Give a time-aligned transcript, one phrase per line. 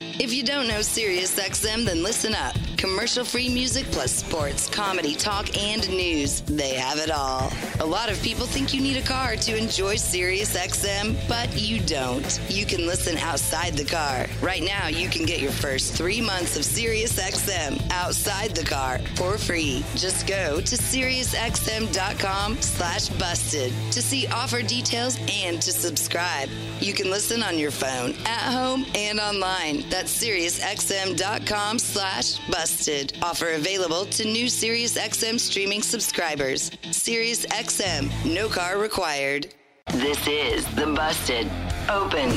[0.00, 2.54] If you don't know SiriusXM, then listen up.
[2.86, 6.42] Commercial free music plus sports, comedy, talk, and news.
[6.42, 7.52] They have it all.
[7.80, 12.40] A lot of people think you need a car to enjoy SiriusXM, but you don't.
[12.48, 14.26] You can listen outside the car.
[14.40, 19.36] Right now, you can get your first three months of SiriusXM outside the car for
[19.36, 19.84] free.
[19.96, 26.48] Just go to SiriusXM.com slash busted to see offer details and to subscribe.
[26.78, 29.84] You can listen on your phone, at home, and online.
[29.90, 32.75] That's SiriusXM.com slash busted.
[33.22, 36.70] Offer available to new SiriusXM streaming subscribers.
[36.82, 39.54] SiriusXM, no car required.
[39.92, 41.46] This is the Busted
[41.88, 42.30] Open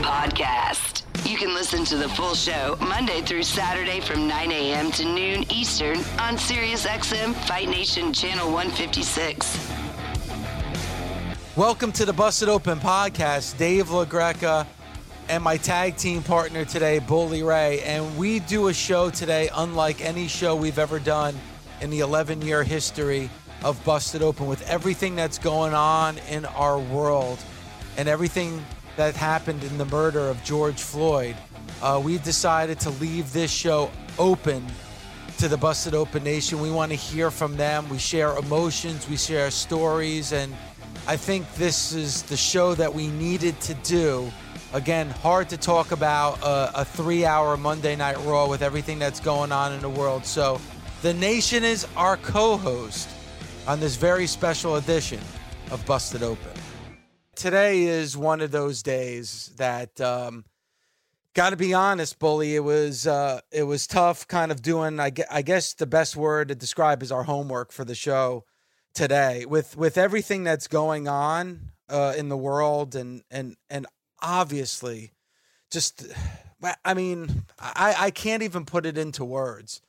[0.00, 1.02] Podcast.
[1.26, 4.90] You can listen to the full show Monday through Saturday from 9 a.m.
[4.92, 9.72] to noon Eastern on SiriusXM Fight Nation Channel 156.
[11.54, 13.58] Welcome to the Busted Open podcast.
[13.58, 14.66] Dave LaGreca
[15.28, 17.80] and my tag team partner today, Bully Ray.
[17.82, 21.34] And we do a show today unlike any show we've ever done
[21.80, 23.28] in the 11 year history
[23.64, 27.38] of Busted Open with everything that's going on in our world
[27.96, 28.64] and everything
[28.96, 31.36] that happened in the murder of George Floyd.
[31.82, 34.64] Uh, we decided to leave this show open
[35.38, 36.60] to the Busted Open Nation.
[36.60, 37.88] We want to hear from them.
[37.88, 40.54] We share emotions, we share stories, and
[41.06, 44.30] I think this is the show that we needed to do
[44.72, 49.20] Again, hard to talk about a, a three hour Monday Night Raw with everything that's
[49.20, 50.26] going on in the world.
[50.26, 50.60] So,
[51.02, 53.08] the nation is our co host
[53.66, 55.20] on this very special edition
[55.70, 56.52] of Busted Open.
[57.36, 60.44] Today is one of those days that, um,
[61.34, 62.56] got to be honest, bully.
[62.56, 64.98] It was uh, it was tough, kind of doing.
[64.98, 68.44] I guess, I guess the best word to describe is our homework for the show
[68.94, 69.44] today.
[69.46, 73.86] With with everything that's going on uh, in the world, and and and
[74.26, 75.12] obviously
[75.70, 76.04] just
[76.84, 79.82] I mean, I, I can't even put it into words.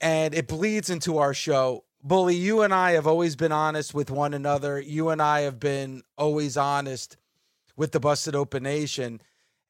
[0.00, 1.84] And it bleeds into our show.
[2.04, 4.78] Bully, you and I have always been honest with one another.
[4.78, 7.16] You and I have been always honest
[7.74, 9.20] with the Busted Open Nation.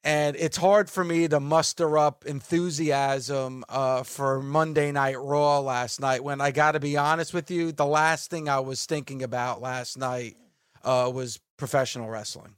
[0.03, 5.99] And it's hard for me to muster up enthusiasm uh, for Monday Night Raw last
[5.99, 9.23] night when I got to be honest with you, the last thing I was thinking
[9.23, 10.35] about last night
[10.83, 12.53] uh, was professional wrestling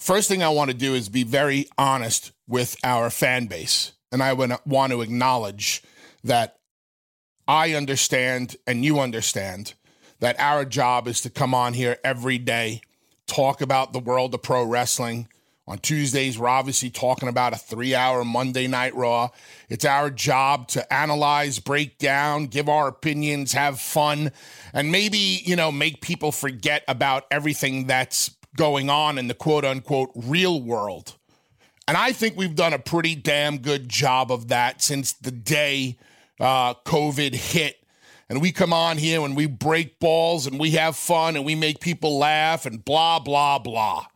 [0.00, 3.92] first thing I want to do is be very honest with our fan base.
[4.10, 5.82] And I would want to acknowledge
[6.24, 6.58] that
[7.46, 9.74] I understand and you understand
[10.18, 12.80] that our job is to come on here every day,
[13.26, 15.28] talk about the world of pro wrestling.
[15.66, 19.28] On Tuesdays, we're obviously talking about a three hour Monday Night Raw.
[19.68, 24.32] It's our job to analyze, break down, give our opinions, have fun,
[24.72, 29.64] and maybe, you know, make people forget about everything that's going on in the quote
[29.64, 31.16] unquote real world.
[31.88, 35.96] And I think we've done a pretty damn good job of that since the day
[36.38, 37.76] uh, COVID hit.
[38.28, 41.56] And we come on here and we break balls and we have fun and we
[41.56, 44.06] make people laugh and blah, blah, blah.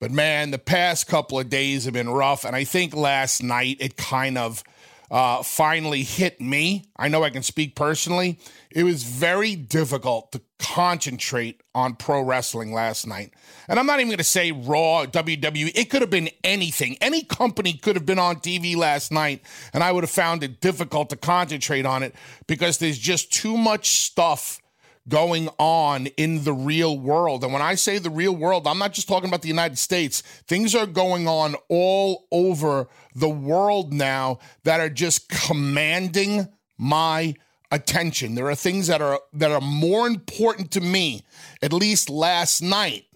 [0.00, 2.44] But man, the past couple of days have been rough.
[2.44, 4.64] And I think last night it kind of
[5.12, 6.86] uh, finally hit me.
[6.96, 8.38] I know I can speak personally.
[8.70, 13.34] It was very difficult to concentrate on pro wrestling last night.
[13.68, 15.72] And I'm not even going to say Raw, WWE.
[15.74, 16.96] It could have been anything.
[17.02, 19.42] Any company could have been on TV last night,
[19.74, 22.14] and I would have found it difficult to concentrate on it
[22.46, 24.61] because there's just too much stuff
[25.08, 27.42] going on in the real world.
[27.42, 30.20] And when I say the real world, I'm not just talking about the United States.
[30.20, 37.34] Things are going on all over the world now that are just commanding my
[37.70, 38.34] attention.
[38.34, 41.22] There are things that are that are more important to me,
[41.62, 43.06] at least last night,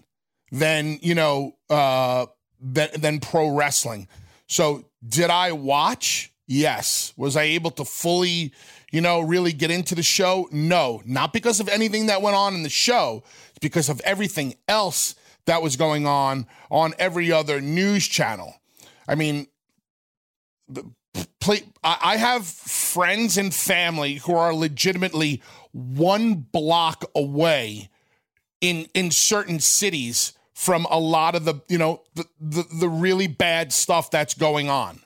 [0.51, 2.25] than you know uh,
[2.59, 4.07] than, than pro wrestling.
[4.47, 6.33] So did I watch?
[6.47, 7.13] Yes.
[7.17, 8.53] Was I able to fully,
[8.91, 10.47] you know, really get into the show?
[10.51, 13.23] No, not because of anything that went on in the show.
[13.49, 18.55] It's because of everything else that was going on on every other news channel.
[19.07, 19.47] I mean,
[20.67, 20.91] the
[21.39, 25.41] play, I have friends and family who are legitimately
[25.71, 27.89] one block away
[28.61, 33.27] in in certain cities from a lot of the, you know, the, the, the really
[33.27, 34.99] bad stuff that's going on.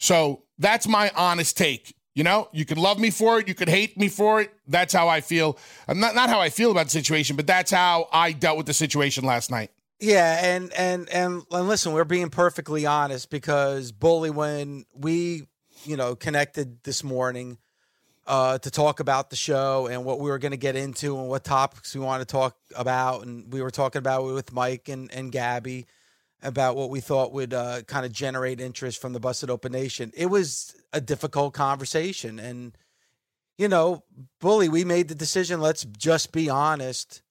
[0.00, 1.94] So that's my honest take.
[2.14, 4.52] You know, you could love me for it, you could hate me for it.
[4.68, 5.58] That's how I feel.
[5.88, 8.74] Not not how I feel about the situation, but that's how I dealt with the
[8.74, 9.70] situation last night.
[9.98, 15.46] Yeah, and and and and listen, we're being perfectly honest because bully when we,
[15.84, 17.58] you know, connected this morning
[18.26, 21.28] uh to talk about the show and what we were going to get into and
[21.28, 25.12] what topics we want to talk about and we were talking about with Mike and
[25.12, 25.86] and Gabby
[26.42, 30.12] about what we thought would uh, kind of generate interest from the Busted Open Nation.
[30.16, 32.38] It was a difficult conversation.
[32.38, 32.76] And,
[33.56, 34.02] you know,
[34.40, 37.22] Bully, we made the decision, let's just be honest,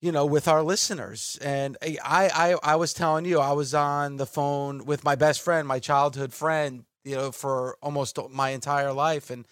[0.00, 1.38] you know, with our listeners.
[1.42, 5.42] And I, I, I was telling you, I was on the phone with my best
[5.42, 9.30] friend, my childhood friend, you know, for almost my entire life.
[9.30, 9.46] And,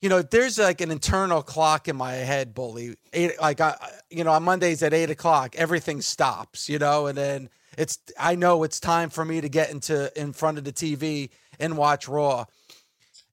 [0.00, 2.96] you know, there's like an internal clock in my head, bully.
[3.12, 3.76] Eight, like I,
[4.08, 8.34] you know, on Mondays at eight o'clock, everything stops, you know, and then it's I
[8.34, 12.08] know it's time for me to get into in front of the TV and watch
[12.08, 12.44] Raw.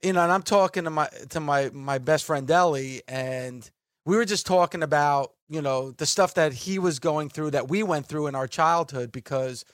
[0.01, 3.69] You know, and I'm talking to my to my my best friend Ellie, and
[4.05, 7.67] we were just talking about you know the stuff that he was going through that
[7.67, 9.65] we went through in our childhood because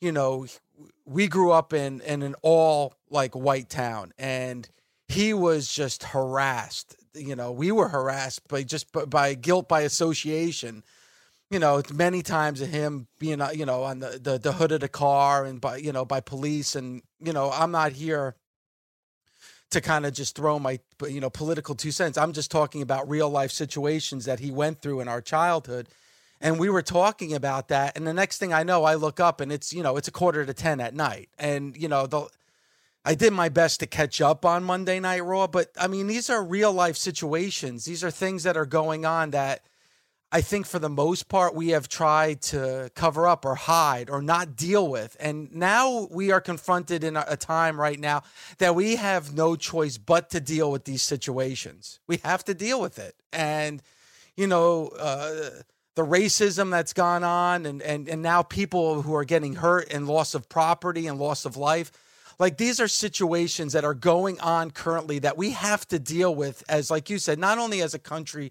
[0.00, 0.46] you know
[1.04, 4.68] we grew up in in an all like white town and
[5.08, 10.82] he was just harassed you know we were harassed by just by guilt by association
[11.50, 14.70] you know, many times of him being, uh, you know, on the, the, the hood
[14.70, 16.76] of the car and by, you know, by police.
[16.76, 18.36] And, you know, I'm not here
[19.70, 22.16] to kind of just throw my, you know, political two cents.
[22.16, 25.88] I'm just talking about real life situations that he went through in our childhood.
[26.40, 27.96] And we were talking about that.
[27.96, 30.12] And the next thing I know, I look up and it's, you know, it's a
[30.12, 31.28] quarter to 10 at night.
[31.38, 32.28] And, you know, the,
[33.04, 36.30] I did my best to catch up on Monday Night Raw, but I mean, these
[36.30, 37.84] are real life situations.
[37.84, 39.62] These are things that are going on that,
[40.32, 44.22] I think for the most part, we have tried to cover up or hide or
[44.22, 45.16] not deal with.
[45.18, 48.22] And now we are confronted in a time right now
[48.58, 51.98] that we have no choice but to deal with these situations.
[52.06, 53.16] We have to deal with it.
[53.32, 53.82] And,
[54.36, 55.50] you know, uh,
[55.96, 60.06] the racism that's gone on, and, and, and now people who are getting hurt and
[60.06, 61.90] loss of property and loss of life.
[62.38, 66.62] Like these are situations that are going on currently that we have to deal with
[66.68, 68.50] as, like you said, not only as a country,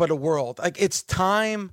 [0.00, 0.58] but a world.
[0.58, 1.72] Like it's time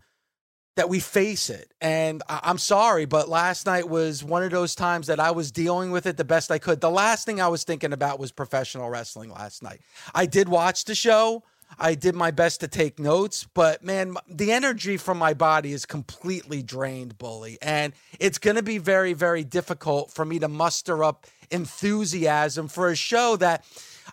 [0.75, 1.73] that we face it.
[1.79, 5.49] And I- I'm sorry, but last night was one of those times that I was
[5.49, 6.81] dealing with it the best I could.
[6.81, 9.79] The last thing I was thinking about was professional wrestling last night.
[10.13, 11.43] I did watch the show.
[11.79, 15.85] I did my best to take notes, but man, the energy from my body is
[15.85, 17.57] completely drained, bully.
[17.61, 22.89] And it's going to be very, very difficult for me to muster up enthusiasm for
[22.89, 23.63] a show that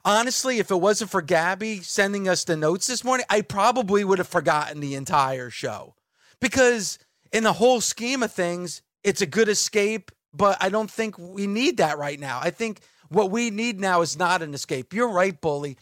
[0.04, 4.18] honestly, if it wasn't for Gabby sending us the notes this morning, I probably would
[4.18, 5.94] have forgotten the entire show.
[6.40, 6.98] Because
[7.32, 11.46] in the whole scheme of things, it's a good escape, but I don't think we
[11.46, 12.40] need that right now.
[12.42, 14.92] I think what we need now is not an escape.
[14.92, 15.76] You're right, Bully.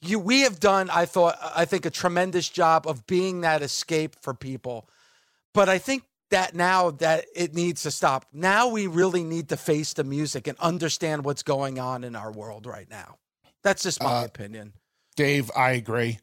[0.00, 4.16] You we have done, I thought, I think a tremendous job of being that escape
[4.22, 4.88] for people.
[5.52, 8.26] But I think that now that it needs to stop.
[8.32, 12.30] Now we really need to face the music and understand what's going on in our
[12.30, 13.16] world right now.
[13.68, 14.72] That's just my uh, opinion.
[15.14, 16.20] Dave, I agree.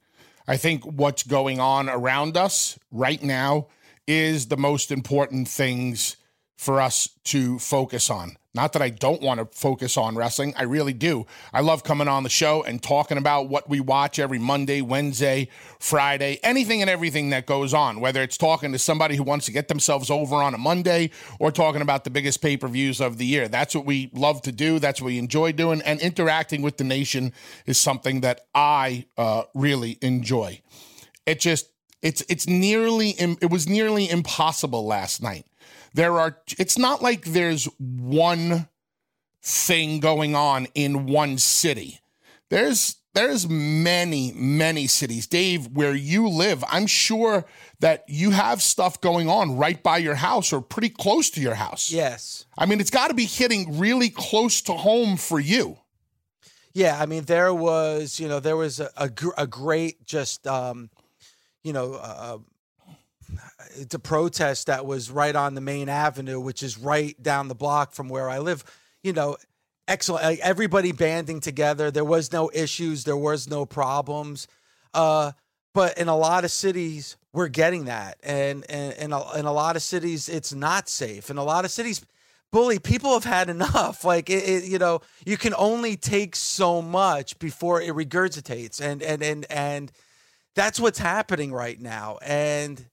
[0.47, 3.67] I think what's going on around us right now
[4.07, 6.17] is the most important things
[6.55, 8.37] for us to focus on.
[8.55, 11.25] Not that I don't want to focus on wrestling, I really do.
[11.53, 15.49] I love coming on the show and talking about what we watch every Monday, Wednesday,
[15.77, 19.51] Friday, anything and everything that goes on, whether it's talking to somebody who wants to
[19.51, 23.17] get themselves over on a Monday or talking about the biggest pay per views of
[23.17, 23.49] the year.
[23.49, 24.79] That's what we love to do.
[24.79, 25.81] That's what we enjoy doing.
[25.81, 27.33] And interacting with the nation
[27.65, 30.61] is something that I uh, really enjoy.
[31.25, 31.71] It just,
[32.01, 35.45] it's it's nearly it was nearly impossible last night
[35.95, 38.67] there are it's not like there's one
[39.41, 42.01] thing going on in one city.
[42.49, 45.25] There's there's many many cities.
[45.25, 47.45] Dave where you live i'm sure
[47.79, 51.55] that you have stuff going on right by your house or pretty close to your
[51.55, 51.89] house.
[51.91, 52.45] Yes.
[52.57, 55.77] I mean it's got to be hitting really close to home for you.
[56.73, 60.89] Yeah i mean there was you know there was a, a, a great just um
[61.63, 62.37] you know uh,
[63.75, 67.55] it's a protest that was right on the main avenue, which is right down the
[67.55, 68.63] block from where I live.
[69.03, 69.37] You know,
[69.87, 70.23] excellent.
[70.23, 71.91] Like everybody banding together.
[71.91, 73.03] There was no issues.
[73.03, 74.47] There was no problems.
[74.93, 75.33] Uh,
[75.73, 79.51] but in a lot of cities, we're getting that, and and in a, in a
[79.51, 81.29] lot of cities, it's not safe.
[81.29, 82.01] In a lot of cities,
[82.51, 84.05] bully people have had enough.
[84.05, 89.03] Like it, it, you know, you can only take so much before it regurgitates, and
[89.03, 89.91] and and and
[90.55, 92.17] that's what's happening right now.
[92.21, 92.85] And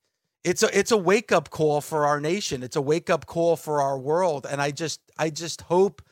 [0.44, 2.62] it's a it's a wake up call for our nation.
[2.62, 6.02] It's a wake up call for our world, and I just I just hope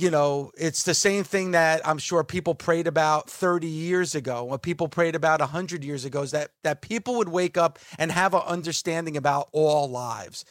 [0.00, 4.44] you know, it's the same thing that I'm sure people prayed about 30 years ago,
[4.44, 8.10] what people prayed about 100 years ago, is that that people would wake up and
[8.10, 10.46] have an understanding about all lives.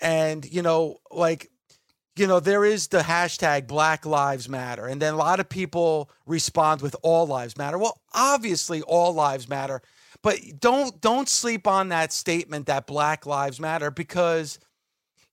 [0.00, 1.50] And, you know, like,
[2.14, 4.86] you know, there is the hashtag Black Lives Matter.
[4.86, 7.78] And then a lot of people respond with all lives matter.
[7.78, 9.82] Well, obviously all lives matter,
[10.22, 14.58] but don't don't sleep on that statement that Black Lives Matter because–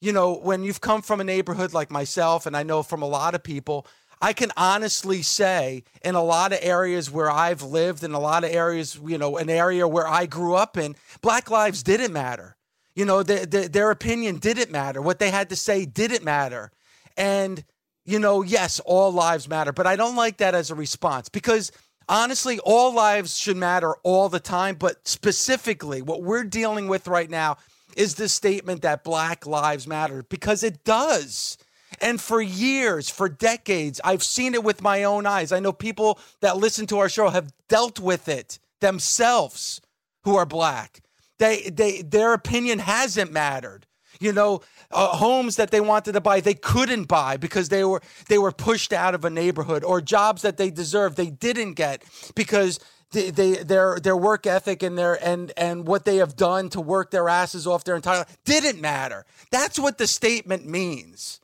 [0.01, 3.07] you know, when you've come from a neighborhood like myself, and I know from a
[3.07, 3.85] lot of people,
[4.21, 8.43] I can honestly say in a lot of areas where I've lived, in a lot
[8.43, 12.55] of areas, you know, an area where I grew up in, Black lives didn't matter.
[12.95, 15.01] You know, the, the, their opinion didn't matter.
[15.01, 16.71] What they had to say didn't matter.
[17.15, 17.63] And,
[18.05, 21.71] you know, yes, all lives matter, but I don't like that as a response because
[22.09, 24.75] honestly, all lives should matter all the time.
[24.75, 27.57] But specifically, what we're dealing with right now
[27.95, 31.57] is the statement that Black Lives Matter because it does.
[32.01, 35.51] And for years, for decades, I've seen it with my own eyes.
[35.51, 39.81] I know people that listen to our show have dealt with it themselves
[40.23, 41.01] who are black.
[41.39, 43.85] They, they, their opinion hasn't mattered.
[44.19, 48.01] You know, uh, homes that they wanted to buy they couldn't buy because they were
[48.27, 52.03] they were pushed out of a neighborhood, or jobs that they deserved they didn't get
[52.35, 52.79] because
[53.11, 56.81] they, they, their their work ethic and their and and what they have done to
[56.81, 59.25] work their asses off their entire life didn't matter.
[59.51, 61.39] That's what the statement means.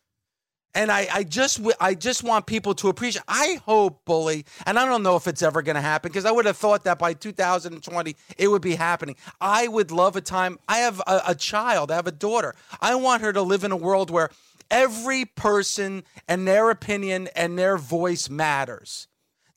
[0.75, 3.23] And I, I just I just want people to appreciate.
[3.27, 6.31] I hope, bully, and I don't know if it's ever going to happen because I
[6.31, 9.15] would have thought that by 2020 it would be happening.
[9.39, 10.59] I would love a time.
[10.67, 11.91] I have a, a child.
[11.91, 12.53] I have a daughter.
[12.81, 14.29] I want her to live in a world where
[14.69, 19.07] every person and their opinion and their voice matters.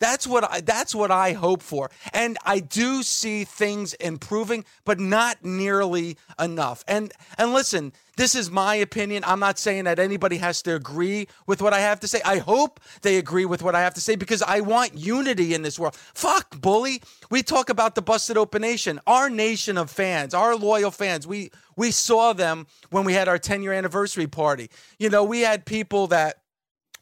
[0.00, 1.90] That's what I, that's what I hope for.
[2.12, 6.84] And I do see things improving, but not nearly enough.
[6.86, 9.22] And and listen, this is my opinion.
[9.24, 12.20] I'm not saying that anybody has to agree with what I have to say.
[12.24, 15.62] I hope they agree with what I have to say because I want unity in
[15.62, 15.94] this world.
[15.94, 17.00] Fuck, bully.
[17.30, 21.28] We talk about the busted open nation, our nation of fans, our loyal fans.
[21.28, 24.68] We we saw them when we had our 10 year anniversary party.
[24.98, 26.42] You know, we had people that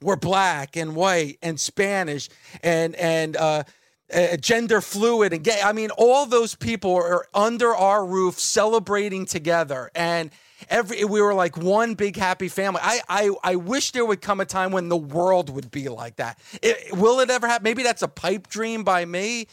[0.03, 2.29] were black and white and Spanish
[2.63, 3.63] and and uh,
[4.15, 5.61] uh, gender fluid and gay.
[5.65, 10.31] I mean, all those people are under our roof celebrating together and.
[10.69, 12.81] Every we were like one big happy family.
[12.83, 16.17] I I I wish there would come a time when the world would be like
[16.17, 16.39] that.
[16.63, 17.65] It, will it ever happen?
[17.65, 19.49] Maybe that's a pipe dream by me.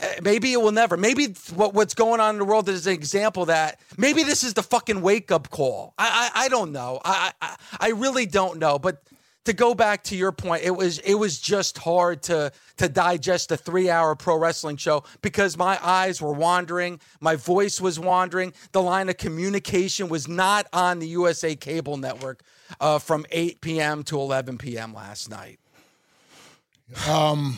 [0.00, 0.96] Uh, maybe it will never.
[0.96, 4.54] Maybe what, what's going on in the world is an example that maybe this is
[4.54, 5.94] the fucking wake up call.
[5.98, 7.00] I I, I don't know.
[7.04, 8.78] I, I I really don't know.
[8.78, 9.02] But
[9.48, 13.50] to go back to your point, it was it was just hard to to digest
[13.50, 18.52] a three hour pro wrestling show because my eyes were wandering, my voice was wandering,
[18.72, 22.42] the line of communication was not on the USA cable network
[22.78, 24.02] uh, from 8 p.m.
[24.04, 24.92] to 11 p.m.
[24.92, 25.58] last night.
[27.08, 27.56] Um,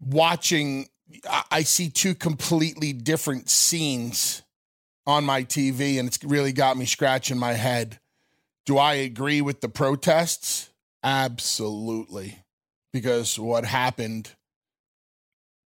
[0.00, 0.86] watching,
[1.50, 4.42] I see two completely different scenes
[5.08, 7.98] on my TV, and it's really got me scratching my head.
[8.68, 10.68] Do I agree with the protests?
[11.02, 12.40] Absolutely.
[12.92, 14.32] Because what happened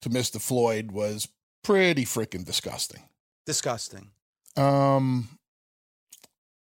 [0.03, 0.39] to Mr.
[0.39, 1.27] Floyd was
[1.63, 3.01] pretty freaking disgusting.
[3.47, 4.11] Disgusting.
[4.55, 5.29] Um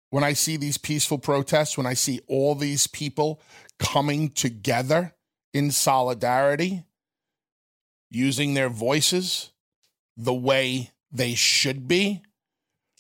[0.09, 3.43] when I see these peaceful protests, when I see all these people
[3.79, 5.15] coming together
[5.53, 6.85] in solidarity,
[8.11, 9.51] using their voices
[10.17, 12.23] the way they should be,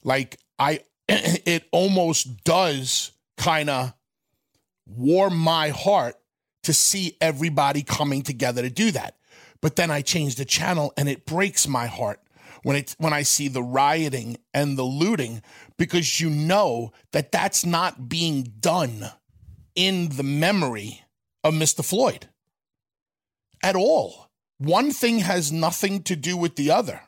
[0.04, 3.92] like I it almost does kind of
[4.86, 6.16] warm my heart
[6.62, 9.16] to see everybody coming together to do that.
[9.60, 12.20] But then I change the channel and it breaks my heart
[12.62, 15.42] when it when I see the rioting and the looting
[15.76, 19.10] because you know that that's not being done
[19.74, 21.02] in the memory
[21.42, 21.84] of Mr.
[21.84, 22.28] Floyd
[23.62, 24.28] at all.
[24.58, 27.00] One thing has nothing to do with the other.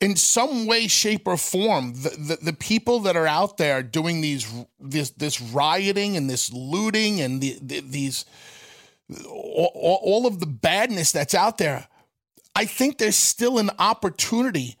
[0.00, 4.22] In some way, shape, or form, the, the, the, people that are out there doing
[4.22, 8.24] these this this rioting and this looting and the, the these
[9.26, 11.86] all, all of the badness that's out there,
[12.54, 14.76] I think there's still an opportunity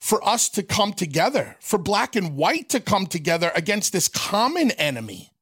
[0.00, 4.70] for us to come together, for black and white to come together against this common
[4.72, 5.32] enemy,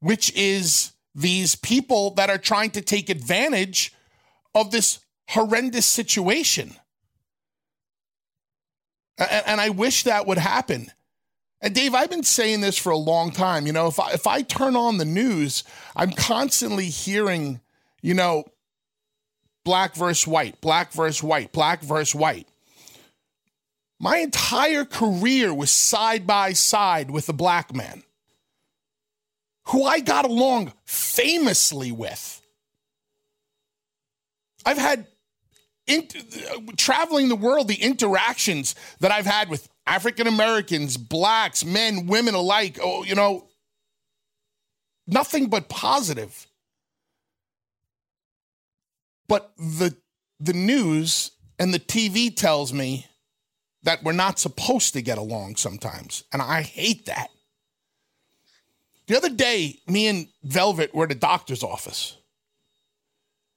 [0.00, 3.92] which is these people that are trying to take advantage
[4.54, 5.00] of this
[5.30, 6.74] horrendous situation.
[9.18, 10.92] And, and I wish that would happen.
[11.60, 13.66] And Dave, I've been saying this for a long time.
[13.66, 15.64] You know, if I, if I turn on the news,
[15.96, 17.60] I'm constantly hearing,
[18.00, 18.44] you know,
[19.64, 22.46] black versus white, black versus white, black versus white.
[24.00, 28.04] My entire career was side by side with a black man
[29.66, 32.40] who I got along famously with.
[34.64, 35.06] I've had
[35.88, 36.06] in,
[36.76, 42.78] traveling the world, the interactions that I've had with African Americans, blacks, men, women alike,
[42.82, 43.48] oh, you know,
[45.06, 46.46] nothing but positive.
[49.26, 49.96] But the
[50.40, 53.06] the news and the TV tells me
[53.82, 57.30] that we're not supposed to get along sometimes, and I hate that.
[59.08, 62.16] The other day, me and Velvet were at a doctor's office.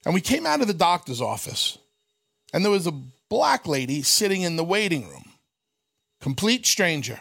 [0.05, 1.77] And we came out of the doctor's office,
[2.53, 5.33] and there was a black lady sitting in the waiting room.
[6.19, 7.19] Complete stranger.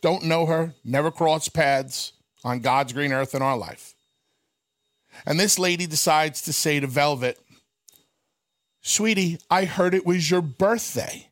[0.00, 2.12] Don't know her, never crossed paths
[2.44, 3.94] on God's green earth in our life.
[5.26, 7.38] And this lady decides to say to Velvet,
[8.80, 11.28] Sweetie, I heard it was your birthday.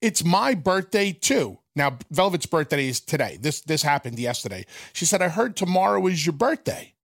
[0.00, 1.58] It's my birthday too.
[1.74, 3.38] Now, Velvet's birthday is today.
[3.40, 4.64] This this happened yesterday.
[4.94, 6.94] She said, I heard tomorrow is your birthday.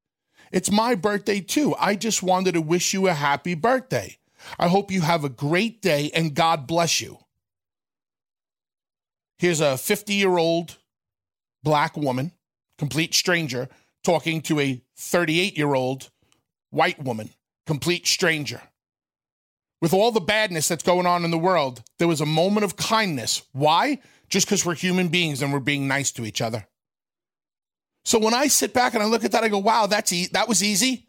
[0.51, 1.75] It's my birthday too.
[1.79, 4.17] I just wanted to wish you a happy birthday.
[4.59, 7.19] I hope you have a great day and God bless you.
[9.39, 10.77] Here's a 50 year old
[11.63, 12.33] black woman,
[12.79, 13.69] complete stranger,
[14.05, 16.11] talking to a 38 year old
[16.71, 17.31] white woman,
[17.67, 18.61] complete stranger.
[19.81, 22.77] With all the badness that's going on in the world, there was a moment of
[22.77, 23.43] kindness.
[23.53, 23.99] Why?
[24.29, 26.67] Just because we're human beings and we're being nice to each other.
[28.05, 30.29] So when I sit back and I look at that, I go, wow, that's e-
[30.33, 31.09] that was easy.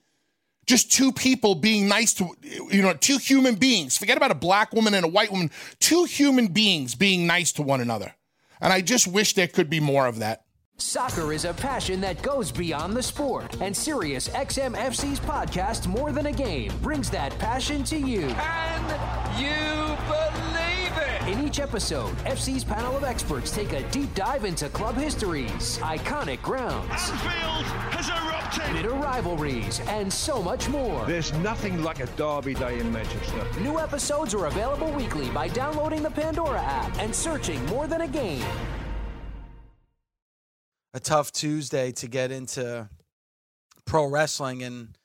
[0.66, 3.98] Just two people being nice to, you know, two human beings.
[3.98, 5.52] Forget about a black woman and a white woman.
[5.80, 8.16] Two human beings being nice to one another.
[8.62, 10.46] And I just wish there could be more of that.
[10.78, 16.12] Soccer is a passion that goes beyond the sport, and Sirius XM FC's podcast, More
[16.12, 18.28] Than a Game, brings that passion to you.
[18.30, 20.33] Can you believe it?
[20.33, 20.33] In
[21.54, 26.90] each episode, FC's panel of experts take a deep dive into club histories, iconic grounds,
[26.90, 28.74] Anfield has erupted.
[28.74, 31.06] bitter rivalries, and so much more.
[31.06, 33.46] There's nothing like a derby day in Manchester.
[33.62, 38.08] New episodes are available weekly by downloading the Pandora app and searching More Than a
[38.08, 38.44] Game.
[40.96, 42.90] a tough Tuesday to get into
[43.86, 44.98] pro wrestling and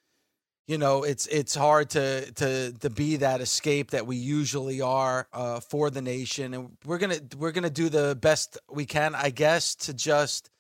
[0.69, 5.27] you know it's it's hard to to to be that escape that we usually are
[5.33, 9.31] uh, for the nation and we're gonna we're gonna do the best we can I
[9.31, 10.51] guess to just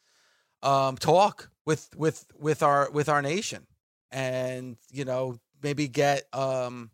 [0.62, 3.66] um, talk with with with our with our nation
[4.10, 6.90] and you know maybe get um,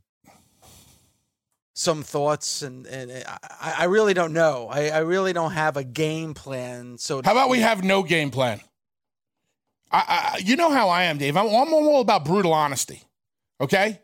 [1.72, 3.24] some thoughts and and
[3.60, 7.30] I, I really don't know I, I really don't have a game plan so How
[7.30, 8.60] about we have no game plan?
[9.94, 11.36] I, I you know how I am, Dave.
[11.36, 13.02] I'm, I'm all about brutal honesty.
[13.60, 14.00] Okay,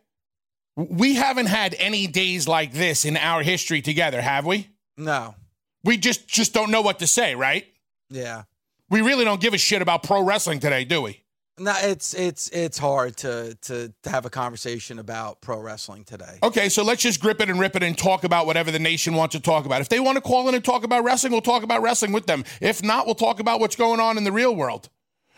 [0.75, 4.69] we haven't had any days like this in our history together, have we?
[4.97, 5.35] no
[5.83, 7.65] We just just don't know what to say, right?
[8.09, 8.43] yeah
[8.89, 11.23] We really don't give a shit about pro wrestling today, do we?
[11.59, 16.39] No, it's it's it's hard to to to have a conversation about pro wrestling today.
[16.41, 19.13] Okay, so let's just grip it and rip it and talk about whatever the nation
[19.13, 19.81] wants to talk about.
[19.81, 22.27] If they want to call in and talk about wrestling, we'll talk about wrestling with
[22.27, 22.45] them.
[22.61, 24.89] If not, we'll talk about what's going on in the real world.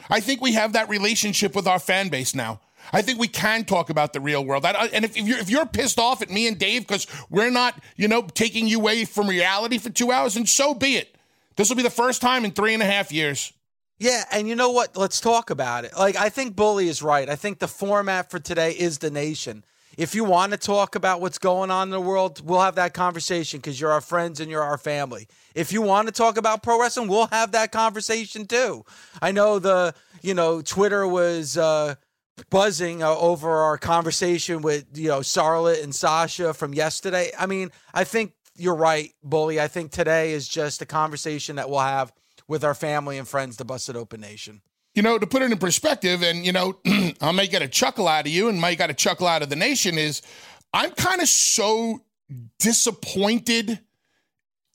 [0.10, 2.60] I think we have that relationship with our fan base now.
[2.92, 4.66] I think we can talk about the real world.
[4.66, 7.82] And if, if you're if you're pissed off at me and Dave because we're not,
[7.96, 11.16] you know, taking you away from reality for two hours, and so be it.
[11.56, 13.54] This will be the first time in three and a half years.
[14.00, 14.98] Yeah, and you know what?
[14.98, 15.94] Let's talk about it.
[15.98, 17.30] Like I think Bully is right.
[17.30, 19.64] I think the format for today is the nation.
[19.98, 22.94] If you want to talk about what's going on in the world, we'll have that
[22.94, 25.28] conversation because you're our friends and you're our family.
[25.54, 28.86] If you want to talk about pro wrestling, we'll have that conversation too.
[29.22, 31.96] I know the, you know, Twitter was uh,
[32.50, 37.32] buzzing uh, over our conversation with, you know, Charlotte and Sasha from yesterday.
[37.38, 39.60] I mean, I think you're right, Bully.
[39.60, 42.12] I think today is just a conversation that we'll have
[42.48, 44.62] with our family and friends, the Busted Open Nation.
[44.96, 46.78] You know, to put it in perspective, and you know,
[47.22, 49.50] I may get a chuckle out of you and might get a chuckle out of
[49.50, 50.22] the nation, is
[50.74, 52.02] I'm kind of so
[52.60, 53.80] disappointed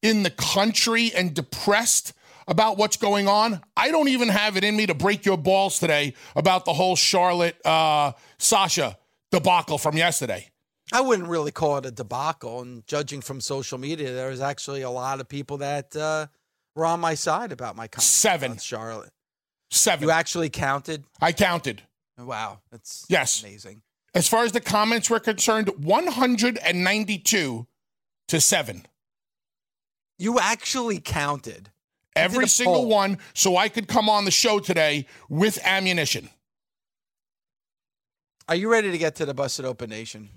[0.03, 2.13] in the country and depressed
[2.47, 3.61] about what's going on.
[3.77, 6.97] I don't even have it in me to break your balls today about the whole
[6.97, 8.97] Charlotte uh, Sasha
[9.31, 10.49] debacle from yesterday.
[10.93, 12.63] I wouldn't really call it a debacle.
[12.63, 16.29] And judging from social media, there was actually a lot of people that uh,
[16.75, 18.57] were on my side about my comments Seven.
[18.57, 19.13] Charlotte.
[19.71, 20.05] Seven.
[20.09, 21.05] You actually counted?
[21.21, 21.83] I counted.
[22.19, 23.43] Wow, that's Yes.
[23.43, 23.83] amazing.
[24.15, 27.67] As far as the comments were concerned, 192
[28.29, 28.87] to 7.
[30.19, 31.71] You actually counted.
[32.17, 32.89] Every single poll.
[32.89, 36.31] one, so I could come on the show today with ammunition.
[38.49, 40.31] Are you ready to get to the Busted Open Nation?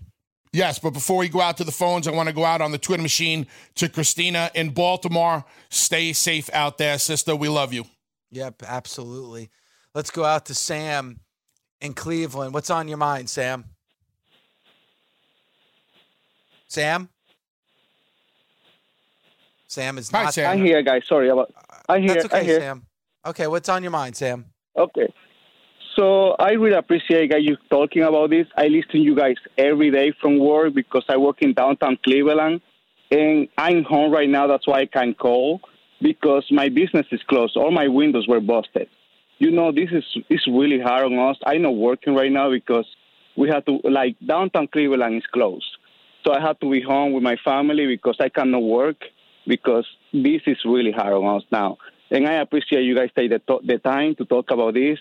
[0.54, 2.72] Yes, but before we go out to the phones, I want to go out on
[2.74, 5.46] the Twitter machine to Christina in Baltimore.
[5.70, 7.36] Stay safe out there, sister.
[7.36, 7.86] We love you.
[8.32, 9.50] Yep, absolutely.
[9.94, 11.20] Let's go out to Sam
[11.82, 12.54] in Cleveland.
[12.54, 13.66] What's on your mind, Sam?
[16.68, 17.10] Sam?
[19.68, 20.34] Sam is Hi, not.
[20.34, 20.52] Sam.
[20.52, 21.04] I hear, guys.
[21.08, 21.54] Sorry about.
[21.88, 22.08] I hear.
[22.10, 22.60] That's okay, I hear.
[22.60, 22.86] Sam.
[23.26, 24.46] Okay, what's on your mind, Sam?
[24.78, 25.14] Okay.
[25.98, 28.48] So I really appreciate guys you talking about this.
[28.56, 32.62] I listen to you guys every day from work because I work in downtown Cleveland,
[33.12, 34.48] and I'm home right now.
[34.48, 35.60] That's why I can call
[36.02, 37.56] because my business is closed.
[37.58, 38.90] All my windows were busted.
[39.38, 41.38] You know, this is is really hard on us.
[41.46, 42.86] I'm not working right now because
[43.36, 45.66] we have to like downtown Cleveland is closed.
[46.24, 48.98] So I have to be home with my family because I cannot work
[49.48, 51.78] because this is really hard on us now.
[52.12, 55.00] And I appreciate you guys take the, the time to talk about this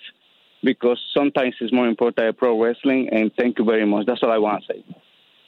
[0.62, 3.08] because sometimes it's more important than pro wrestling.
[3.12, 4.06] And thank you very much.
[4.06, 4.84] That's all I want to say.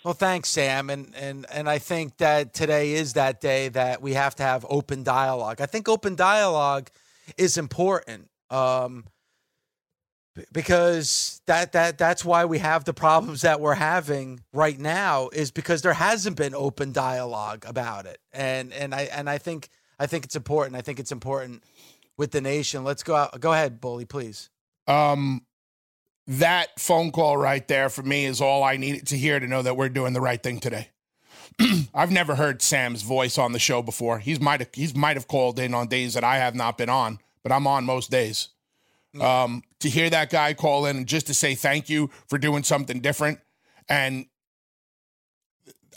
[0.04, 4.14] Well, thanks, Sam, and and and I think that today is that day that we
[4.14, 5.60] have to have open dialogue.
[5.60, 6.90] I think open dialogue
[7.36, 9.04] is important um,
[10.52, 15.52] because that that that's why we have the problems that we're having right now is
[15.52, 19.68] because there hasn't been open dialogue about it, and and I and I think
[20.00, 20.74] I think it's important.
[20.74, 21.62] I think it's important
[22.16, 22.82] with the nation.
[22.82, 23.38] Let's go out.
[23.40, 24.50] Go ahead, bully, please.
[24.88, 25.46] Um,
[26.26, 29.62] that phone call right there for me is all I needed to hear to know
[29.62, 30.88] that we're doing the right thing today.
[31.94, 34.18] I've never heard Sam's voice on the show before.
[34.18, 36.88] He's might have he's might have called in on days that I have not been
[36.88, 38.48] on, but I'm on most days.
[39.20, 42.62] Um, to hear that guy call in and just to say thank you for doing
[42.62, 43.40] something different,
[43.86, 44.24] and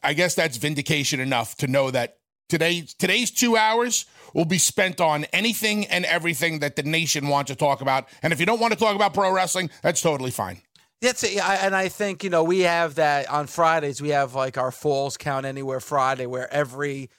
[0.03, 2.17] I guess that's vindication enough to know that
[2.49, 7.49] today today's two hours will be spent on anything and everything that the nation wants
[7.49, 8.07] to talk about.
[8.21, 10.61] And if you don't want to talk about pro wrestling, that's totally fine.
[11.01, 11.23] That's.
[11.23, 14.01] And I think you know we have that on Fridays.
[14.01, 17.09] We have like our Falls Count Anywhere Friday, where every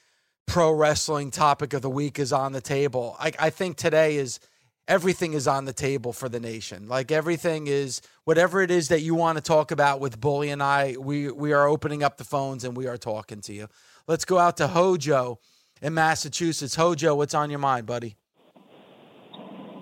[0.45, 3.15] pro wrestling topic of the week is on the table.
[3.19, 4.39] I, I think today is
[4.87, 6.87] everything is on the table for the nation.
[6.87, 10.63] Like everything is whatever it is that you want to talk about with Bully and
[10.63, 10.95] I.
[10.99, 13.67] We we are opening up the phones and we are talking to you.
[14.07, 15.39] Let's go out to Hojo
[15.81, 16.75] in Massachusetts.
[16.75, 18.15] Hojo, what's on your mind, buddy?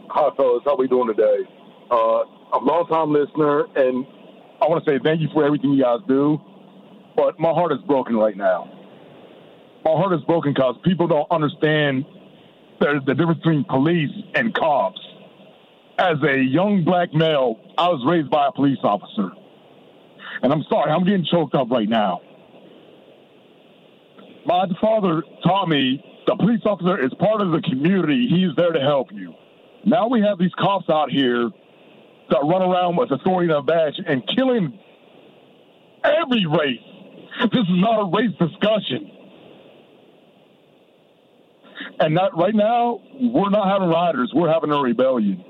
[0.09, 0.63] Hi, fellas.
[0.65, 1.47] How we doing today?
[1.91, 4.03] Uh, I'm a long time listener, and
[4.59, 6.39] I want to say thank you for everything you guys do.
[7.15, 8.67] But my heart is broken right now.
[9.85, 12.03] My heart is broken because people don't understand
[12.79, 14.99] the, the difference between police and cops.
[15.99, 19.29] As a young black male, I was raised by a police officer.
[20.41, 22.21] And I'm sorry, I'm getting choked up right now.
[24.45, 28.27] My father taught me the police officer is part of the community.
[28.29, 29.34] He's there to help you.
[29.86, 31.49] Now we have these cops out here
[32.29, 34.79] that run around with authority and a badge and killing
[36.03, 36.79] every race.
[37.51, 39.12] This is not a race discussion.
[41.99, 44.31] And right now, we're not having rioters.
[44.34, 45.43] We're having a rebellion.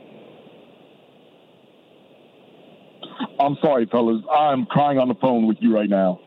[3.40, 4.22] I'm sorry, fellas.
[4.32, 6.20] I'm crying on the phone with you right now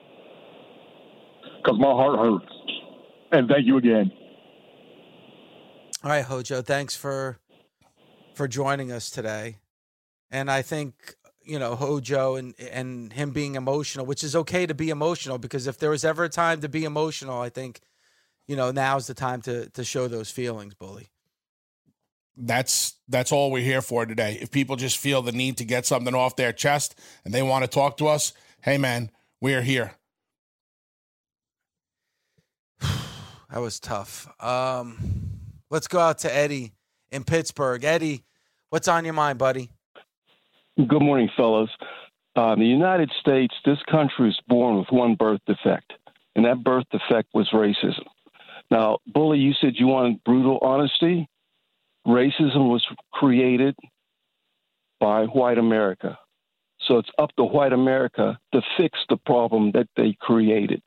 [1.56, 2.57] because my heart hurts.
[3.30, 4.10] And thank you again.
[6.02, 7.38] All right, Hojo, thanks for
[8.34, 9.56] for joining us today.
[10.30, 14.74] And I think you know Hojo and and him being emotional, which is okay to
[14.74, 17.80] be emotional because if there was ever a time to be emotional, I think
[18.46, 21.08] you know now's the time to to show those feelings, bully.
[22.36, 24.38] That's that's all we're here for today.
[24.40, 27.64] If people just feel the need to get something off their chest and they want
[27.64, 29.10] to talk to us, hey man,
[29.40, 29.97] we're here.
[33.50, 34.28] That was tough.
[34.42, 34.98] Um,
[35.70, 36.72] let's go out to Eddie
[37.10, 37.82] in Pittsburgh.
[37.82, 38.24] Eddie,
[38.68, 39.70] what's on your mind, buddy?
[40.76, 41.70] Good morning, fellows.
[42.36, 45.92] Uh, the United States, this country was born with one birth defect,
[46.36, 48.04] and that birth defect was racism.
[48.70, 51.26] Now, Bully, you said you wanted brutal honesty.
[52.06, 53.74] Racism was created
[55.00, 56.18] by white America.
[56.86, 60.82] So it's up to white America to fix the problem that they created.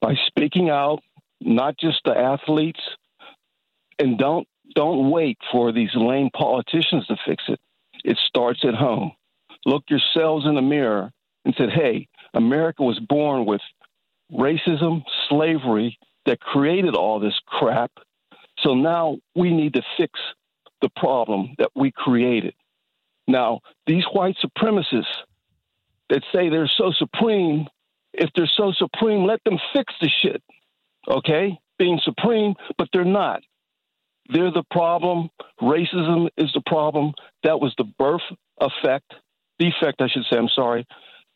[0.00, 1.00] By speaking out,
[1.40, 2.80] not just the athletes,
[3.98, 7.58] and don't don't wait for these lame politicians to fix it.
[8.04, 9.12] It starts at home.
[9.66, 11.12] Look yourselves in the mirror
[11.44, 13.60] and said, "Hey, America was born with
[14.30, 17.90] racism, slavery that created all this crap.
[18.60, 20.18] So now we need to fix
[20.80, 22.54] the problem that we created."
[23.26, 25.24] Now, these white supremacists
[26.08, 27.68] that say they're so supreme,
[28.12, 30.42] if they're so supreme, let them fix the shit.
[31.10, 31.58] Okay?
[31.78, 33.42] Being supreme, but they're not.
[34.32, 35.30] They're the problem.
[35.60, 37.12] Racism is the problem.
[37.42, 38.22] That was the birth
[38.60, 39.12] effect,
[39.58, 40.86] defect, I should say, I'm sorry,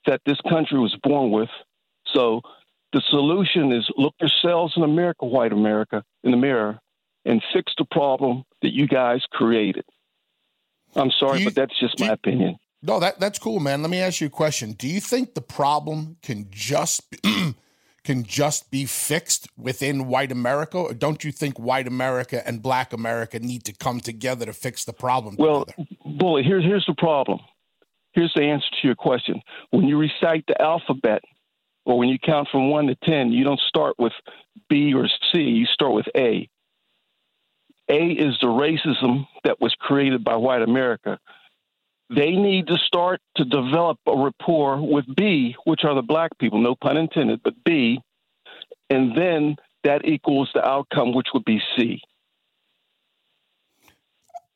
[0.07, 1.49] that this country was born with.
[2.13, 2.43] So
[2.93, 6.79] the solution is look yourselves in America, white America, in the mirror,
[7.25, 9.85] and fix the problem that you guys created.
[10.95, 12.57] I'm sorry, you, but that's just my you, opinion.
[12.83, 13.83] No, that that's cool, man.
[13.83, 14.73] Let me ask you a question.
[14.73, 17.19] Do you think the problem can just be,
[18.05, 22.93] can just be fixed within white America, or don't you think white America and Black
[22.93, 25.37] America need to come together to fix the problem?
[25.39, 25.89] Well, together?
[26.05, 27.41] bully, here's here's the problem.
[28.13, 29.41] Here's the answer to your question.
[29.71, 31.23] When you recite the alphabet,
[31.85, 34.13] or when you count from one to ten, you don't start with
[34.69, 35.41] B or C.
[35.41, 36.49] You start with A.
[37.91, 41.19] A is the racism that was created by white America
[42.11, 46.61] they need to start to develop a rapport with B, which are the black people,
[46.61, 48.01] no pun intended, but B,
[48.91, 52.01] and then that equals the outcome, which would be C.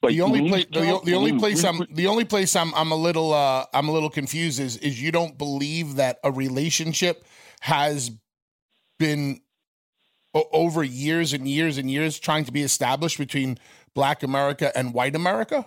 [0.01, 2.97] But the only place, the, the, only place I'm, the only place I'm, I'm a
[2.97, 7.25] little, uh, I'm a little confused is, is you don't believe that a relationship
[7.61, 8.13] has
[8.99, 9.41] been
[10.35, 13.59] over years and years and years trying to be established between
[13.95, 15.67] Black America and White America.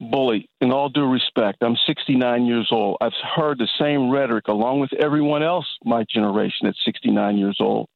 [0.00, 2.98] Bully, in all due respect, I'm 69 years old.
[3.00, 7.88] I've heard the same rhetoric along with everyone else my generation at 69 years old.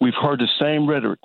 [0.00, 1.18] We've heard the same rhetoric.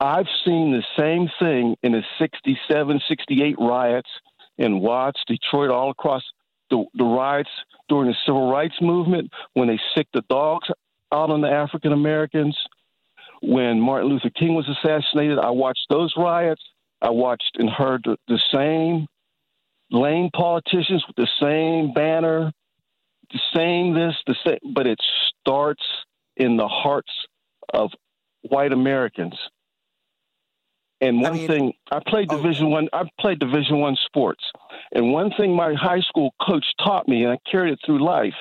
[0.00, 4.08] I've seen the same thing in the 67, 68 riots
[4.56, 6.22] in Watts, Detroit, all across
[6.70, 7.50] the, the riots
[7.88, 10.68] during the civil rights movement when they sicked the dogs
[11.12, 12.56] out on the African Americans.
[13.42, 16.62] When Martin Luther King was assassinated, I watched those riots.
[17.00, 19.06] I watched and heard the, the same
[19.90, 22.52] lame politicians with the same banner,
[23.32, 24.98] the same this, the same, but it
[25.40, 25.82] starts
[26.36, 27.12] in the hearts
[27.72, 27.90] of
[28.42, 29.34] white Americans.
[31.00, 32.70] And one I mean, thing, I played oh, Division oh.
[32.70, 32.88] One.
[32.92, 34.42] I played Division One sports,
[34.92, 38.34] and one thing my high school coach taught me, and I carried it through life.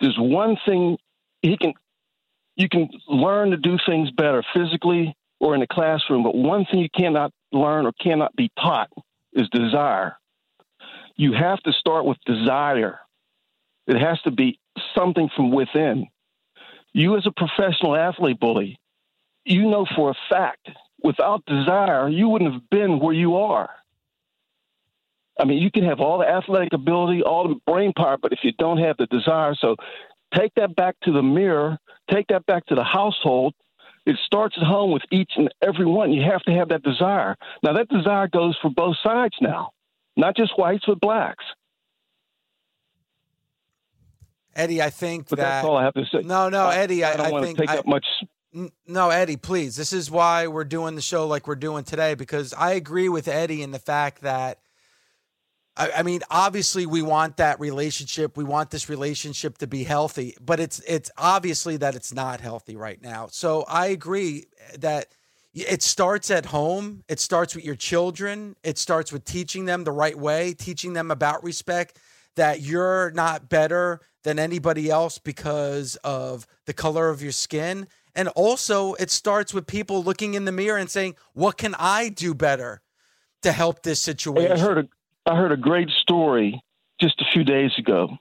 [0.00, 0.96] There's one thing
[1.42, 1.74] he can,
[2.56, 6.80] you can learn to do things better physically or in the classroom, but one thing
[6.80, 8.90] you cannot learn or cannot be taught
[9.32, 10.16] is desire.
[11.16, 13.00] You have to start with desire.
[13.86, 14.58] It has to be
[14.94, 16.06] something from within.
[16.92, 18.78] You, as a professional athlete, bully,
[19.44, 20.68] you know for a fact
[21.02, 23.70] without desire, you wouldn't have been where you are.
[25.38, 28.40] I mean, you can have all the athletic ability, all the brain power, but if
[28.42, 29.76] you don't have the desire, so
[30.34, 31.78] take that back to the mirror,
[32.10, 33.54] take that back to the household,
[34.06, 36.12] it starts at home with each and every one.
[36.12, 37.36] You have to have that desire.
[37.62, 39.70] Now, that desire goes for both sides now,
[40.16, 41.44] not just whites, but blacks.
[44.54, 45.44] Eddie, I think but that.
[45.44, 46.22] That's all I have to say.
[46.22, 48.04] No, no, Eddie, I, I don't I want think to take I, up much.
[48.86, 49.76] No, Eddie, please.
[49.76, 53.28] This is why we're doing the show like we're doing today because I agree with
[53.28, 54.58] Eddie in the fact that
[55.80, 58.36] I, I mean, obviously, we want that relationship.
[58.36, 62.76] We want this relationship to be healthy, but it's it's obviously that it's not healthy
[62.76, 63.28] right now.
[63.28, 64.44] So I agree
[64.78, 65.06] that
[65.54, 67.02] it starts at home.
[67.08, 68.56] It starts with your children.
[68.62, 71.98] It starts with teaching them the right way, teaching them about respect.
[72.36, 77.88] That you're not better than anybody else because of the color of your skin.
[78.14, 82.10] And also, it starts with people looking in the mirror and saying, What can I
[82.10, 82.82] do better
[83.42, 84.56] to help this situation?
[84.56, 84.90] Hey, I heard
[85.26, 86.62] I heard a great story
[87.00, 88.16] just a few days ago.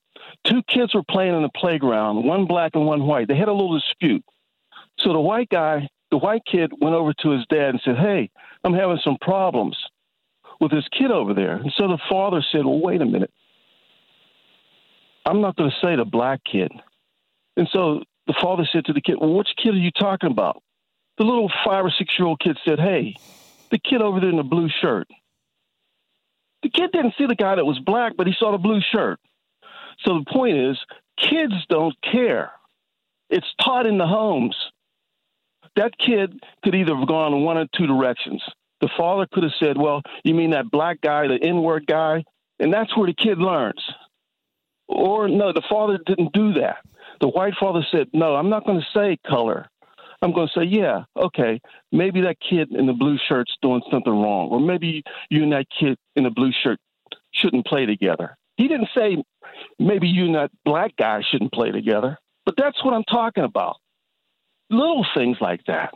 [0.45, 3.27] Two kids were playing in the playground, one black and one white.
[3.27, 4.23] They had a little dispute.
[4.99, 8.29] So the white guy, the white kid went over to his dad and said, Hey,
[8.63, 9.77] I'm having some problems
[10.59, 11.55] with this kid over there.
[11.55, 13.31] And so the father said, Well, wait a minute.
[15.25, 16.71] I'm not going to say the black kid.
[17.55, 20.61] And so the father said to the kid, Well, which kid are you talking about?
[21.17, 23.15] The little five or six year old kid said, Hey,
[23.71, 25.07] the kid over there in the blue shirt.
[26.63, 29.19] The kid didn't see the guy that was black, but he saw the blue shirt.
[30.05, 30.77] So the point is,
[31.17, 32.51] kids don't care.
[33.29, 34.55] It's taught in the homes.
[35.75, 38.43] That kid could either have gone in one or two directions.
[38.81, 42.23] The father could have said, Well, you mean that black guy, the N word guy?
[42.59, 43.81] And that's where the kid learns.
[44.87, 46.77] Or no, the father didn't do that.
[47.21, 49.67] The white father said, No, I'm not going to say color.
[50.21, 54.11] I'm going to say, yeah, okay, maybe that kid in the blue shirt's doing something
[54.11, 56.79] wrong, or maybe you and that kid in the blue shirt
[57.31, 58.37] shouldn't play together.
[58.57, 59.23] He didn't say
[59.77, 63.77] maybe you and that black guy shouldn't play together, but that's what I'm talking about.
[64.69, 65.93] Little things like that.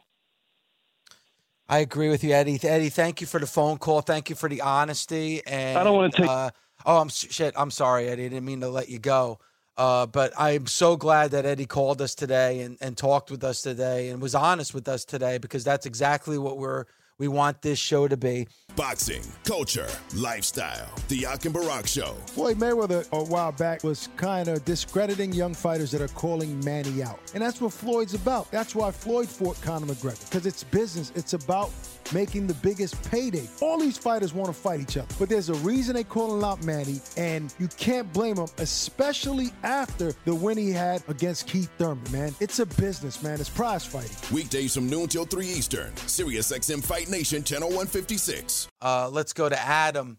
[1.67, 2.59] I agree with you, Eddie.
[2.63, 4.01] Eddie, thank you for the phone call.
[4.01, 5.41] Thank you for the honesty.
[5.45, 6.29] And I don't want to take.
[6.29, 6.51] Uh,
[6.85, 7.53] oh, I'm shit.
[7.57, 8.25] I'm sorry, Eddie.
[8.25, 9.39] I didn't mean to let you go.
[9.77, 13.61] Uh, but I'm so glad that Eddie called us today and, and talked with us
[13.61, 16.85] today and was honest with us today because that's exactly what we're
[17.19, 18.47] we want this show to be.
[18.75, 20.89] Boxing, culture, lifestyle.
[21.07, 22.15] The Yak and Barack Show.
[22.27, 27.03] Floyd Mayweather a while back was kind of discrediting young fighters that are calling Manny
[27.03, 27.19] out.
[27.33, 28.49] And that's what Floyd's about.
[28.51, 30.27] That's why Floyd fought Conor McGregor.
[30.29, 31.11] Because it's business.
[31.15, 31.69] It's about
[32.11, 33.47] making the biggest payday.
[33.61, 35.07] All these fighters want to fight each other.
[35.19, 40.13] But there's a reason they calling out Manny, and you can't blame him, especially after
[40.25, 42.33] the win he had against Keith Thurman, man.
[42.39, 43.39] It's a business, man.
[43.39, 44.15] It's prize fighting.
[44.33, 45.95] Weekdays from noon till 3 Eastern.
[46.07, 48.67] Sirius XM Fight Nation, Channel 156.
[48.81, 50.17] Uh, let's go to Adam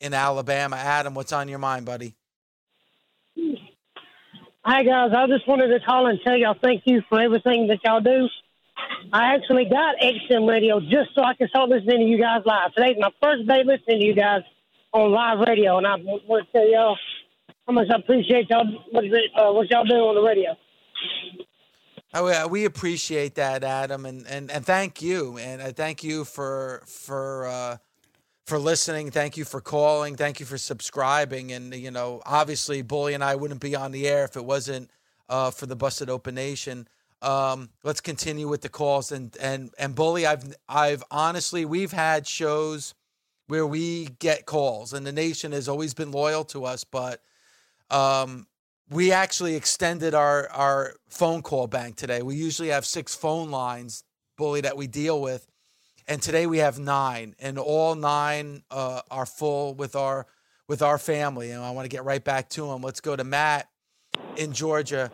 [0.00, 0.76] in Alabama.
[0.76, 2.14] Adam, what's on your mind, buddy?
[4.64, 5.10] Hi, guys.
[5.16, 8.28] I just wanted to call and tell y'all thank you for everything that y'all do.
[9.12, 12.72] I actually got XM Radio just so I can start listening to you guys live.
[12.74, 14.40] Today's my first day listening to you guys
[14.94, 16.96] on live radio, and I want to tell y'all
[17.66, 20.56] how much I appreciate y'all what, uh, what y'all do on the radio.
[22.14, 26.82] Oh, we appreciate that, Adam, and, and, and thank you, and I thank you for
[26.86, 27.76] for uh,
[28.46, 29.10] for listening.
[29.10, 30.16] Thank you for calling.
[30.16, 31.52] Thank you for subscribing.
[31.52, 34.90] And you know, obviously, Bully and I wouldn't be on the air if it wasn't
[35.28, 36.88] uh, for the Busted Open Nation.
[37.22, 40.26] Um, let's continue with the calls and and and Bully.
[40.26, 42.94] I've I've honestly we've had shows
[43.46, 47.22] where we get calls, and the nation has always been loyal to us, but.
[47.90, 48.46] Um,
[48.92, 52.22] we actually extended our our phone call bank today.
[52.22, 54.04] We usually have six phone lines,
[54.36, 55.46] bully that we deal with,
[56.06, 60.26] and today we have nine, and all nine uh, are full with our
[60.68, 61.50] with our family.
[61.50, 62.82] And I want to get right back to them.
[62.82, 63.68] Let's go to Matt
[64.36, 65.10] in Georgia.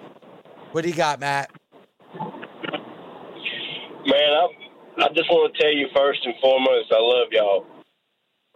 [0.73, 1.51] What do you got, Matt?
[4.09, 7.67] Man, I I just want to tell you first and foremost, I love y'all.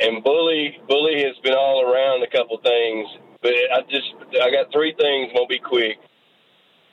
[0.01, 3.09] And bully bully has been all around a couple things
[3.43, 5.31] but I just I got three things.
[5.31, 5.99] I'm gonna be quick.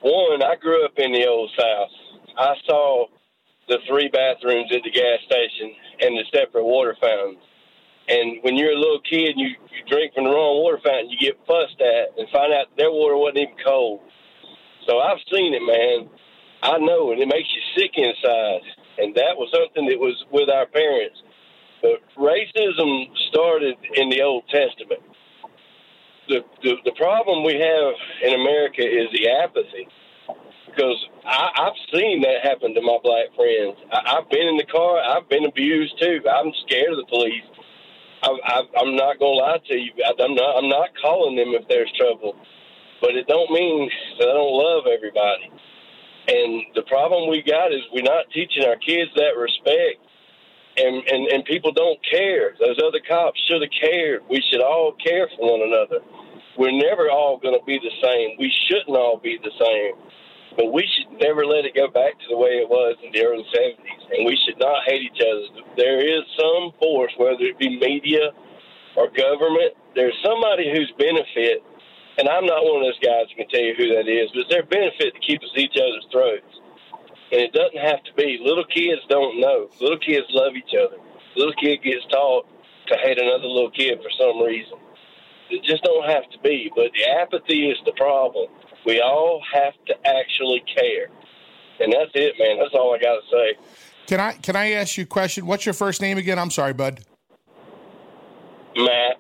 [0.02, 1.90] One, I grew up in the old South.
[2.38, 3.06] I saw
[3.68, 7.44] the three bathrooms at the gas station and the separate water fountains.
[8.08, 11.20] And when you're a little kid, you, you drink from the wrong water fountain, you
[11.20, 14.02] get fussed at, and find out their water wasn't even cold.
[14.88, 16.10] So I've seen it, man.
[16.62, 18.62] I know, and it makes you sick inside.
[18.98, 21.22] And that was something that was with our parents.
[21.82, 25.02] But racism started in the Old Testament
[26.30, 27.94] the, the, the problem we have
[28.24, 29.90] in America is the apathy.
[30.70, 33.76] Because I, I've seen that happen to my black friends.
[33.92, 35.02] I, I've been in the car.
[35.02, 36.22] I've been abused too.
[36.30, 37.44] I'm scared of the police.
[38.22, 39.92] I, I, I'm not gonna lie to you.
[40.06, 40.58] I, I'm not.
[40.58, 42.36] I'm not calling them if there's trouble,
[43.02, 45.50] but it don't mean that I don't love everybody.
[46.30, 49.98] And the problem we got is we're not teaching our kids that respect,
[50.78, 52.54] and and and people don't care.
[52.60, 54.22] Those other cops should have cared.
[54.30, 56.06] We should all care for one another
[56.60, 58.36] we're never all going to be the same.
[58.38, 59.96] We shouldn't all be the same.
[60.58, 63.24] But we should never let it go back to the way it was in the
[63.24, 64.04] early 70s.
[64.12, 65.64] And we should not hate each other.
[65.78, 68.36] There is some force, whether it be media
[68.98, 71.64] or government, there's somebody whose benefit,
[72.20, 74.44] and I'm not one of those guys who can tell you who that is, but
[74.44, 76.52] it's their benefit to keep us each other's throats.
[77.32, 78.38] And it doesn't have to be.
[78.44, 79.72] Little kids don't know.
[79.80, 81.00] Little kids love each other.
[81.38, 82.46] Little kid gets taught
[82.92, 84.76] to hate another little kid for some reason.
[85.50, 86.70] It just don't have to be.
[86.76, 88.52] But the apathy is the problem.
[88.86, 91.08] We all have to actually care,
[91.80, 92.58] and that's it, man.
[92.60, 93.58] That's all I got to say.
[94.08, 95.46] Can I can I ask you a question?
[95.46, 96.40] What's your first name again?
[96.40, 97.02] I'm sorry, bud.
[98.76, 99.18] Matt.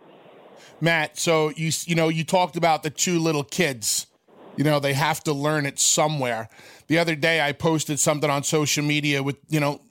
[0.81, 1.17] Matt.
[1.17, 4.07] So you you know you talked about the two little kids.
[4.55, 6.49] You know they have to learn it somewhere.
[6.87, 9.81] The other day I posted something on social media with you know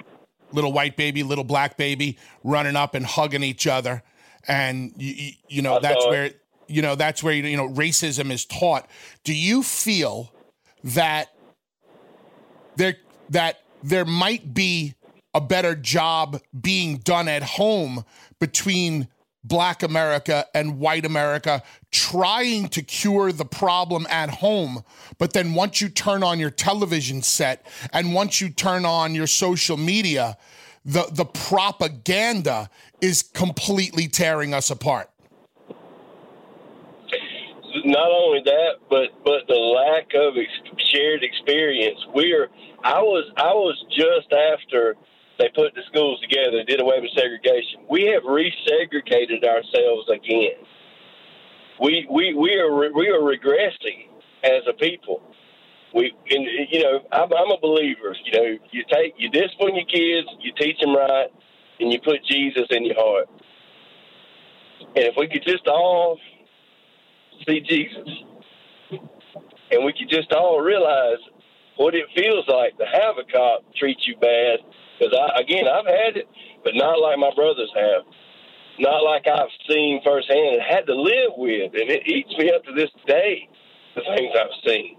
[0.52, 4.02] little white baby, little black baby running up and hugging each other
[4.48, 6.30] and you, you know that's where
[6.66, 8.88] you know that's where you know racism is taught.
[9.24, 10.32] Do you feel
[10.84, 11.28] that
[12.76, 12.96] there
[13.30, 14.94] that there might be
[15.34, 18.04] a better job being done at home
[18.40, 19.08] between
[19.48, 24.84] black America and white America trying to cure the problem at home.
[25.18, 29.26] But then once you turn on your television set and once you turn on your
[29.26, 30.36] social media,
[30.84, 35.10] the the propaganda is completely tearing us apart.
[37.84, 41.98] Not only that, but but the lack of ex- shared experience.
[42.14, 42.48] We're
[42.82, 44.96] I was I was just after
[45.38, 47.86] they put the schools together, did away with segregation.
[47.90, 50.58] We have resegregated ourselves again.
[51.80, 54.08] We we we are we are regressing
[54.44, 55.22] as a people
[55.94, 58.14] we and you know I'm, I'm a believer.
[58.24, 61.28] You know, you take you discipline your kids, you teach them right,
[61.80, 63.28] and you put Jesus in your heart.
[64.80, 66.18] And if we could just all
[67.46, 68.08] see Jesus,
[69.70, 71.18] and we could just all realize
[71.76, 74.58] what it feels like to have a cop treat you bad.
[74.98, 76.28] Because I, again, I've had it,
[76.64, 78.02] but not like my brothers have.
[78.78, 82.64] Not like I've seen firsthand and had to live with, and it eats me up
[82.64, 83.48] to this day.
[83.94, 84.96] The things I've seen.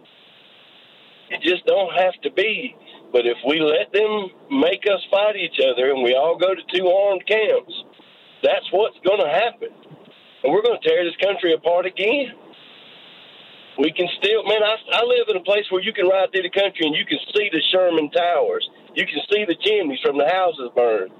[1.29, 2.75] It just don't have to be.
[3.11, 6.61] But if we let them make us fight each other, and we all go to
[6.73, 7.73] two armed camps,
[8.43, 9.69] that's what's going to happen,
[10.43, 12.35] and we're going to tear this country apart again
[13.79, 16.43] we can still, man, I, I live in a place where you can ride through
[16.43, 18.69] the country and you can see the Sherman Towers.
[18.95, 21.11] You can see the chimneys from the houses burned.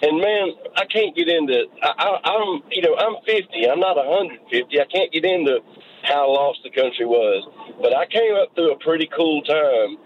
[0.00, 1.64] And man, I can't get into.
[1.82, 3.68] I, I, I'm, you know, I'm 50.
[3.68, 4.80] I'm not 150.
[4.80, 5.58] I can't get into
[6.04, 7.42] how lost the country was.
[7.82, 9.98] But I came up through a pretty cool time,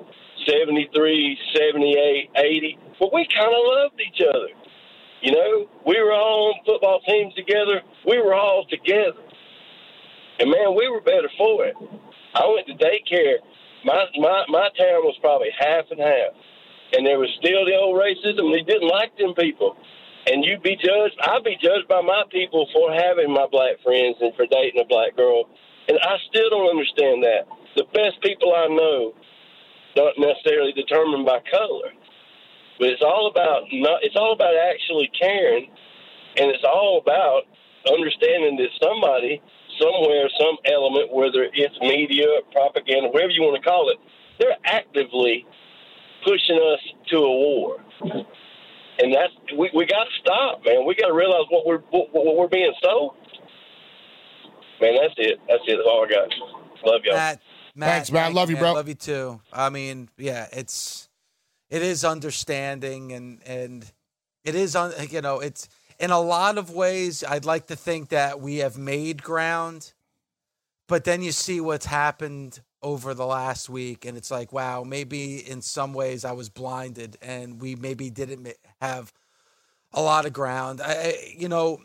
[0.48, 2.78] 73, 78, 80.
[2.98, 4.48] But we kind of loved each other.
[5.20, 7.82] You know, we were all on football teams together.
[8.06, 9.20] We were all together.
[10.40, 11.76] And man, we were better for it.
[12.34, 13.36] I went to daycare.
[13.84, 16.32] My my my town was probably half and half,
[16.92, 18.52] and there was still the old racism.
[18.52, 19.76] They didn't like them people,
[20.26, 21.16] and you'd be judged.
[21.22, 24.86] I'd be judged by my people for having my black friends and for dating a
[24.86, 25.48] black girl,
[25.88, 27.48] and I still don't understand that.
[27.76, 29.14] The best people I know
[29.94, 31.92] don't necessarily determined by color,
[32.78, 34.00] but it's all about not.
[34.02, 35.70] It's all about actually caring,
[36.36, 37.44] and it's all about
[37.88, 39.42] understanding that somebody
[39.80, 43.98] somewhere, some element, whether it's media, propaganda, whatever you want to call it,
[44.38, 45.46] they're actively
[46.24, 47.76] pushing us to a war.
[48.98, 50.86] And that's we, we got to stop, man.
[50.86, 53.14] We got to realize what we're what, what, we're being sold.
[54.80, 55.38] Man, that's it.
[55.48, 55.76] That's it.
[55.76, 56.28] That's all I got.
[56.84, 57.14] Love y'all.
[57.14, 57.40] Matt,
[57.74, 58.34] Matt, Thanks, man.
[58.34, 58.74] Love you, bro.
[58.74, 59.40] Love you too.
[59.52, 61.08] I mean, yeah, it's
[61.70, 63.90] it is understanding and and
[64.44, 64.92] it is on.
[65.10, 65.68] You know, it's
[65.98, 69.92] in a lot of ways, I'd like to think that we have made ground,
[70.88, 75.38] but then you see what's happened over the last week, and it's like, wow, maybe
[75.38, 78.48] in some ways I was blinded, and we maybe didn't
[78.80, 79.12] have
[79.92, 80.80] a lot of ground.
[80.82, 81.80] I, you know,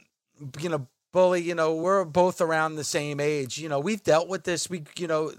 [0.59, 1.41] you know, bully.
[1.41, 3.57] You know, we're both around the same age.
[3.57, 4.69] You know, we've dealt with this.
[4.69, 5.31] We, you know,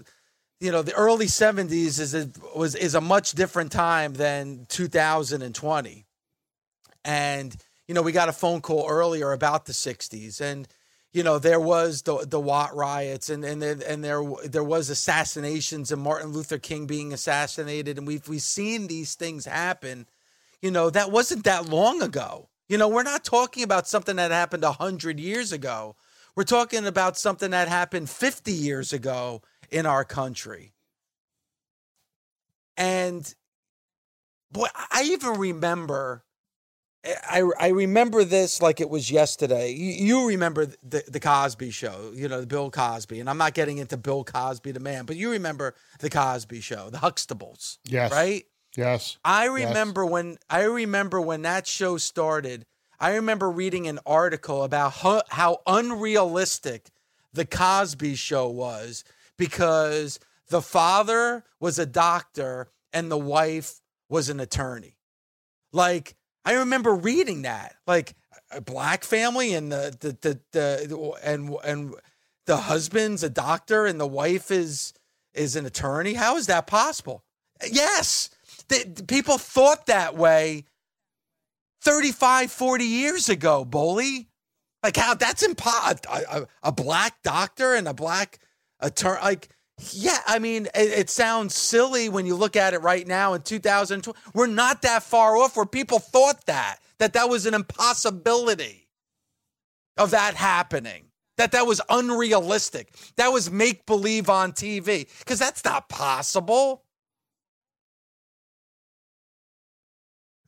[0.59, 6.05] you know, the early '70s is a, was is a much different time than 2020,
[7.03, 7.55] and
[7.87, 10.67] you know, we got a phone call earlier about the 60s and
[11.13, 14.89] you know there was the the Watts riots and and there, and there there was
[14.89, 17.97] assassinations and Martin Luther King being assassinated.
[17.97, 20.05] And we've we've seen these things happen
[20.61, 22.49] you know that wasn't that long ago.
[22.67, 25.95] You know we're not talking about something that happened 100 years ago.
[26.35, 30.73] We're talking about something that happened 50 years ago in our country.
[32.77, 33.33] And
[34.51, 36.23] boy I even remember
[37.05, 39.71] I, I remember this like it was yesterday.
[39.71, 43.19] You, you, remember the, the Cosby show, you know, the Bill Cosby.
[43.21, 46.89] And I'm not getting into Bill Cosby, the man, but you remember the Cosby show,
[46.89, 47.77] the Huxtables.
[47.85, 48.11] Yes.
[48.11, 48.45] Right?
[48.75, 49.17] Yes.
[49.23, 50.11] I remember yes.
[50.11, 52.65] when I remember when that show started.
[52.99, 56.89] I remember reading an article about how, how unrealistic
[57.31, 59.05] the Cosby show was
[59.37, 60.19] because
[60.49, 63.79] the father was a doctor and the wife
[64.09, 64.97] was an attorney.
[65.71, 66.15] Like
[66.45, 68.15] I remember reading that, like
[68.51, 70.39] a black family and the the the,
[70.87, 71.95] the and and
[72.45, 74.93] the husband's a doctor and the wife is
[75.33, 76.13] is an attorney.
[76.13, 77.23] How is that possible?
[77.69, 78.29] Yes,
[78.69, 80.65] the, people thought that way
[81.81, 84.27] 35, 40 years ago, Bully.
[84.81, 86.09] Like how that's impossible.
[86.09, 88.39] A, a, a, black doctor and a black
[88.79, 89.21] attorney.
[89.21, 89.49] Like
[89.91, 93.41] yeah, I mean, it, it, sounds silly when you look at it right now in
[93.41, 94.17] 2020.
[94.33, 98.87] We're not that far off where people thought that, that that was an impossibility
[99.97, 101.05] of that happening,
[101.37, 106.83] that that was unrealistic, that was make believe on TV, because that's not possible.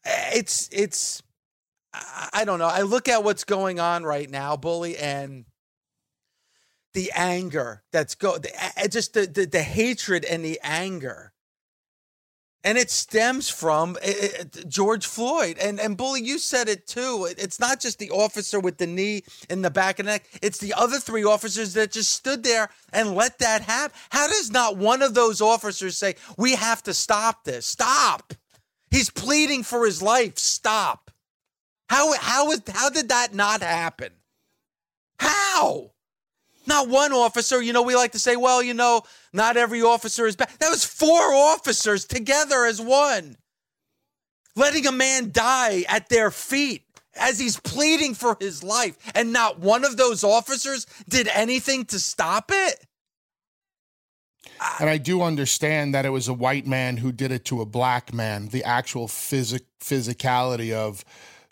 [0.06, 1.22] Eh, it's, it's,
[1.94, 2.68] I don't know.
[2.68, 5.46] I look at what's going on right now, Bully, and
[6.94, 8.50] the anger that's go the,
[8.89, 11.32] just the, the, the hatred and the anger
[12.64, 15.58] and it stems from eh, eh, eh, it, George Floyd.
[15.60, 17.28] And and Bully, you said it too.
[17.38, 20.26] It's not just the officer with the knee in the back of the neck.
[20.42, 23.98] It's the other three officers that just stood there and let that happen.
[24.12, 27.66] How does not one of those officers say, "We have to stop this.
[27.66, 28.34] Stop."
[28.89, 30.38] He's pleading for his life.
[30.38, 31.12] Stop.
[31.89, 34.12] How how is how did that not happen?
[35.20, 35.92] How?
[36.68, 37.62] Not one officer.
[37.62, 39.03] You know, we like to say, well, you know,
[39.34, 40.49] not every officer is bad.
[40.59, 43.38] That was four officers together as one,
[44.55, 46.84] letting a man die at their feet
[47.16, 48.97] as he's pleading for his life.
[49.16, 52.86] And not one of those officers did anything to stop it.
[54.59, 54.78] Ah.
[54.80, 57.66] And I do understand that it was a white man who did it to a
[57.66, 58.49] black man.
[58.49, 61.03] The actual physic physicality of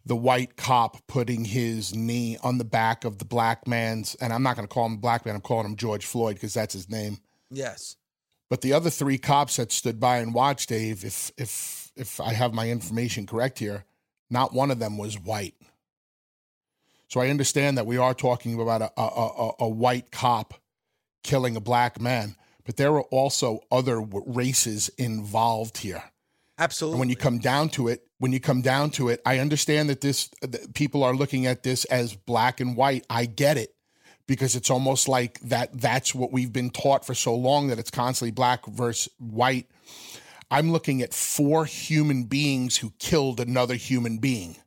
[0.06, 4.44] the white cop putting his knee on the back of the black man's, and I'm
[4.44, 5.36] not going to call him black man.
[5.36, 7.18] I'm calling him George Floyd because that's his name.
[7.52, 7.96] Yes.
[8.50, 12.34] But the other three cops that stood by and watched Dave, if if if I
[12.34, 13.86] have my information correct here,
[14.30, 15.56] not one of them was white.
[17.08, 20.54] So I understand that we are talking about a, a, a, a white cop
[21.24, 22.36] killing a black man,
[22.66, 26.04] but there were also other races involved here.
[26.60, 26.96] Absolutely.
[26.96, 29.90] And when you come down to it, when you come down to it, I understand
[29.90, 33.06] that this that people are looking at this as black and white.
[33.10, 33.74] I get it
[34.28, 37.90] because it's almost like that that's what we've been taught for so long that it's
[37.90, 39.68] constantly black versus white.
[40.52, 44.58] I'm looking at four human beings who killed another human being.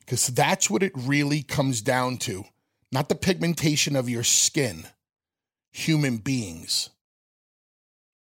[0.00, 2.44] Because that's what it really comes down to.
[2.90, 4.86] Not the pigmentation of your skin,
[5.70, 6.90] human beings.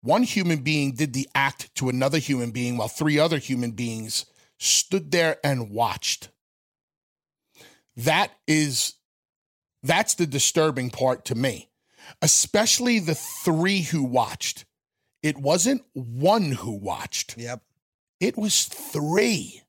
[0.03, 4.27] One human being did the act to another human being while three other human beings
[4.59, 6.29] stood there and watched.
[7.97, 8.95] That is
[9.83, 11.69] that's the disturbing part to me.
[12.21, 14.65] Especially the three who watched.
[15.23, 17.37] It wasn't one who watched.
[17.39, 17.63] Yep.
[18.21, 19.63] It was three.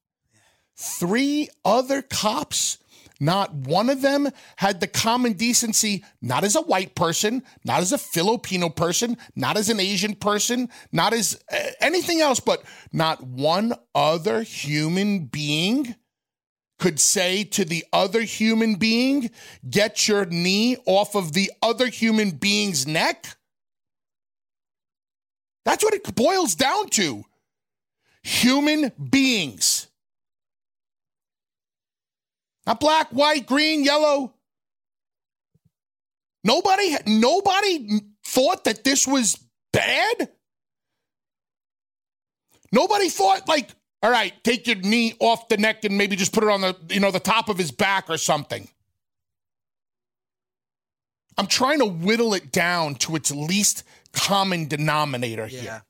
[0.76, 2.80] Three other cops
[3.20, 7.92] not one of them had the common decency, not as a white person, not as
[7.92, 13.24] a Filipino person, not as an Asian person, not as uh, anything else, but not
[13.24, 15.96] one other human being
[16.80, 19.30] could say to the other human being,
[19.70, 23.38] get your knee off of the other human being's neck?
[25.64, 27.24] That's what it boils down to.
[28.24, 29.88] Human beings.
[32.66, 34.34] Not black, white, green, yellow.
[36.44, 39.38] Nobody, nobody thought that this was
[39.72, 40.30] bad.
[42.72, 43.70] Nobody thought like,
[44.02, 46.76] all right, take your knee off the neck and maybe just put it on the,
[46.90, 48.68] you know, the top of his back or something.
[51.38, 55.62] I'm trying to whittle it down to its least common denominator Yeah.
[55.62, 55.84] here.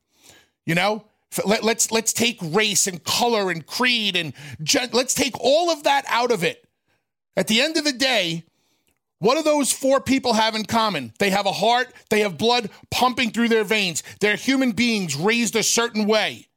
[0.65, 1.05] You know,
[1.45, 4.33] let, let's let's take race and color and creed and
[4.91, 6.67] let's take all of that out of it.
[7.35, 8.43] At the end of the day,
[9.19, 11.13] what do those four people have in common?
[11.17, 14.03] They have a heart, they have blood pumping through their veins.
[14.19, 16.47] They're human beings raised a certain way.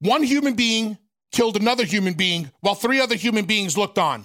[0.00, 0.98] One human being
[1.32, 4.24] killed another human being while three other human beings looked on.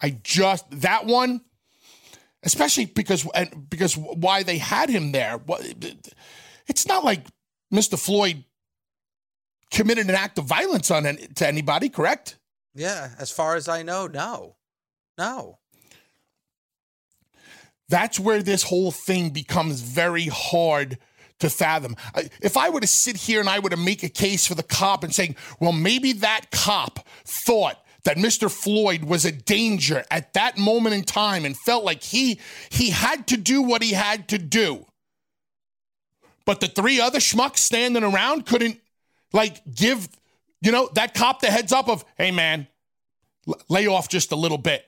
[0.00, 1.40] I just that one,
[2.42, 5.40] especially because and because why they had him there.
[6.66, 7.26] It's not like
[7.72, 7.98] Mr.
[7.98, 8.44] Floyd
[9.70, 12.38] committed an act of violence on any, to anybody, correct?
[12.74, 14.56] Yeah, as far as I know, no.
[15.16, 15.58] No.
[17.88, 20.98] That's where this whole thing becomes very hard
[21.40, 21.96] to fathom.
[22.42, 24.62] If I were to sit here and I were to make a case for the
[24.62, 28.50] cop and saying, well, maybe that cop thought that Mr.
[28.50, 32.38] Floyd was a danger at that moment in time and felt like he
[32.70, 34.86] he had to do what he had to do.
[36.44, 38.80] But the three other schmucks standing around couldn't
[39.32, 40.08] like give,
[40.62, 42.66] you know, that cop the heads up of, hey man,
[43.46, 44.84] l- lay off just a little bit.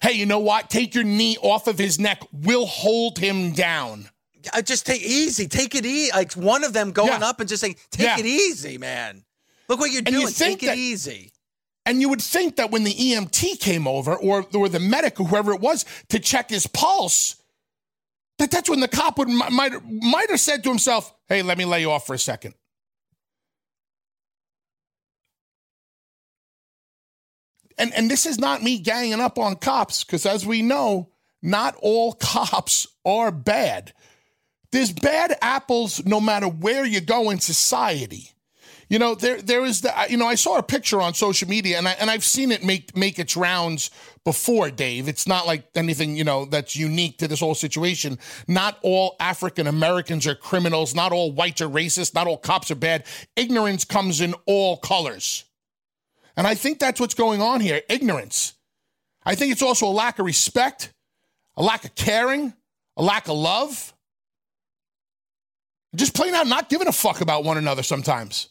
[0.00, 0.70] Hey, you know what?
[0.70, 2.22] Take your knee off of his neck.
[2.32, 4.08] We'll hold him down.
[4.52, 5.48] I just take easy.
[5.48, 6.12] Take it easy.
[6.12, 8.18] Like one of them going up and just saying, take Yeah.
[8.18, 9.24] it easy, man.
[9.68, 10.32] Look what you're And you doing.
[10.32, 11.31] think Take that- it easy.
[11.84, 15.26] And you would think that when the EMT came over, or, or the medic, or
[15.26, 17.42] whoever it was, to check his pulse,
[18.38, 21.64] that that's when the cop would might might have said to himself, "Hey, let me
[21.64, 22.54] lay you off for a second.
[27.78, 31.10] And and this is not me ganging up on cops, because as we know,
[31.40, 33.92] not all cops are bad.
[34.72, 38.31] There's bad apples no matter where you go in society.
[38.92, 41.78] You know, there there is the you know, I saw a picture on social media
[41.78, 43.90] and I and I've seen it make make its rounds
[44.22, 45.08] before, Dave.
[45.08, 48.18] It's not like anything, you know, that's unique to this whole situation.
[48.46, 52.74] Not all African Americans are criminals, not all whites are racist, not all cops are
[52.74, 53.06] bad.
[53.34, 55.46] Ignorance comes in all colors.
[56.36, 58.52] And I think that's what's going on here, ignorance.
[59.24, 60.92] I think it's also a lack of respect,
[61.56, 62.52] a lack of caring,
[62.98, 63.94] a lack of love.
[65.96, 68.50] Just plain out not giving a fuck about one another sometimes.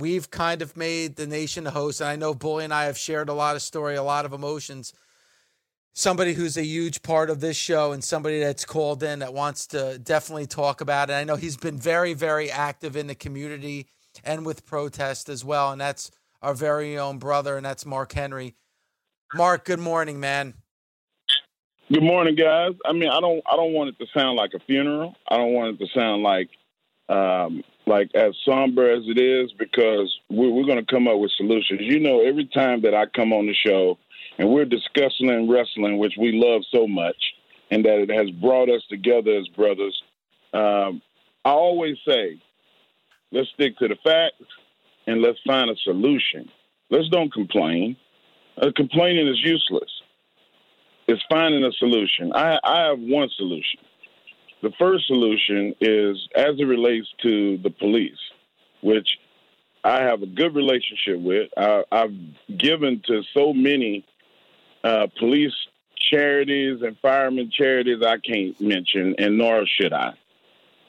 [0.00, 2.00] we've kind of made the nation a host.
[2.00, 4.32] And I know Bully and I have shared a lot of story, a lot of
[4.32, 4.92] emotions.
[5.92, 9.66] Somebody who's a huge part of this show and somebody that's called in that wants
[9.68, 11.14] to definitely talk about it.
[11.14, 13.88] I know he's been very, very active in the community
[14.24, 15.72] and with protest as well.
[15.72, 16.10] And that's
[16.42, 18.54] our very own brother, and that's Mark Henry.
[19.34, 20.54] Mark, good morning, man.
[21.92, 22.72] Good morning, guys.
[22.84, 25.16] I mean, I don't, I don't want it to sound like a funeral.
[25.28, 26.48] I don't want it to sound like
[27.08, 31.32] um, like as somber as it is because we're, we're going to come up with
[31.36, 31.80] solutions.
[31.82, 33.98] You know, every time that I come on the show
[34.38, 37.16] and we're discussing wrestling, which we love so much,
[37.70, 40.00] and that it has brought us together as brothers,
[40.54, 41.02] um,
[41.44, 42.40] I always say,
[43.32, 44.52] let's stick to the facts
[45.06, 46.48] and let's find a solution.
[46.90, 47.96] Let's don't complain.
[48.60, 49.90] Uh, complaining is useless.
[51.08, 52.32] It's finding a solution.
[52.32, 53.80] I, I have one solution.
[54.62, 58.18] The first solution is as it relates to the police,
[58.82, 59.18] which
[59.82, 61.50] I have a good relationship with.
[61.56, 62.12] I, have
[62.58, 64.04] given to so many
[64.84, 65.54] uh, police
[65.96, 70.14] charities and firemen charities I can't mention, and nor should I.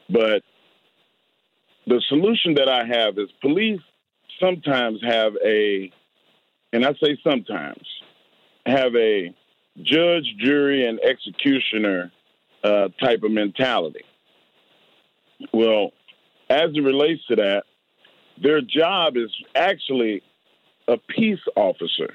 [0.09, 0.43] But
[1.87, 3.81] the solution that I have is police
[4.39, 5.91] sometimes have a,
[6.73, 7.87] and I say sometimes,
[8.65, 9.33] have a
[9.81, 12.11] judge, jury, and executioner
[12.63, 14.03] uh, type of mentality.
[15.53, 15.91] Well,
[16.49, 17.63] as it relates to that,
[18.41, 20.21] their job is actually
[20.87, 22.13] a peace officer.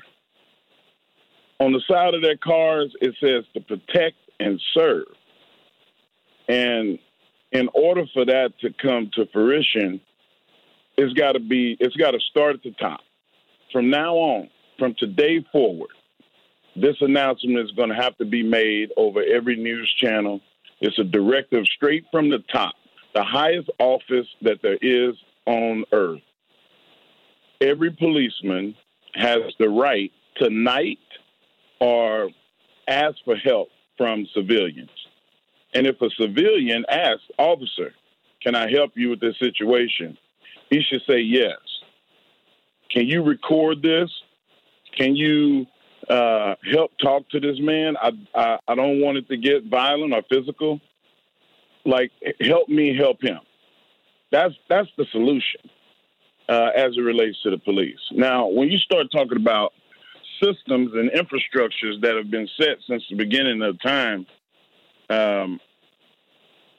[1.58, 5.06] On the side of their cars, it says to protect and serve.
[6.48, 6.98] And
[7.52, 10.00] in order for that to come to fruition,
[10.96, 13.00] it's got to be, it's got to start at the top.
[13.72, 15.90] From now on, from today forward,
[16.76, 20.40] this announcement is going to have to be made over every news channel.
[20.80, 22.74] It's a directive straight from the top,
[23.14, 25.14] the highest office that there is
[25.46, 26.20] on earth.
[27.60, 28.74] Every policeman
[29.14, 30.98] has the right to knight
[31.80, 32.28] or
[32.86, 34.90] ask for help from civilians.
[35.74, 37.92] And if a civilian asks, officer,
[38.42, 40.18] can I help you with this situation?
[40.68, 41.56] He should say yes.
[42.90, 44.10] Can you record this?
[44.96, 45.66] Can you
[46.08, 47.96] uh, help talk to this man.
[48.00, 50.80] I, I I don't want it to get violent or physical.
[51.84, 53.38] Like help me help him.
[54.30, 55.60] That's that's the solution
[56.48, 57.98] uh, as it relates to the police.
[58.12, 59.72] Now, when you start talking about
[60.42, 64.26] systems and infrastructures that have been set since the beginning of time,
[65.08, 65.60] um,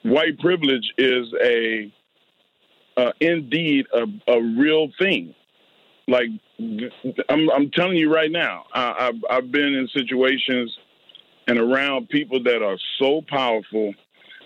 [0.04, 1.92] white privilege is a
[2.98, 5.34] uh, indeed a, a real thing.
[6.08, 6.30] Like
[7.30, 10.76] I'm, I'm telling you right now, I, I've, I've been in situations
[11.48, 13.94] and around people that are so powerful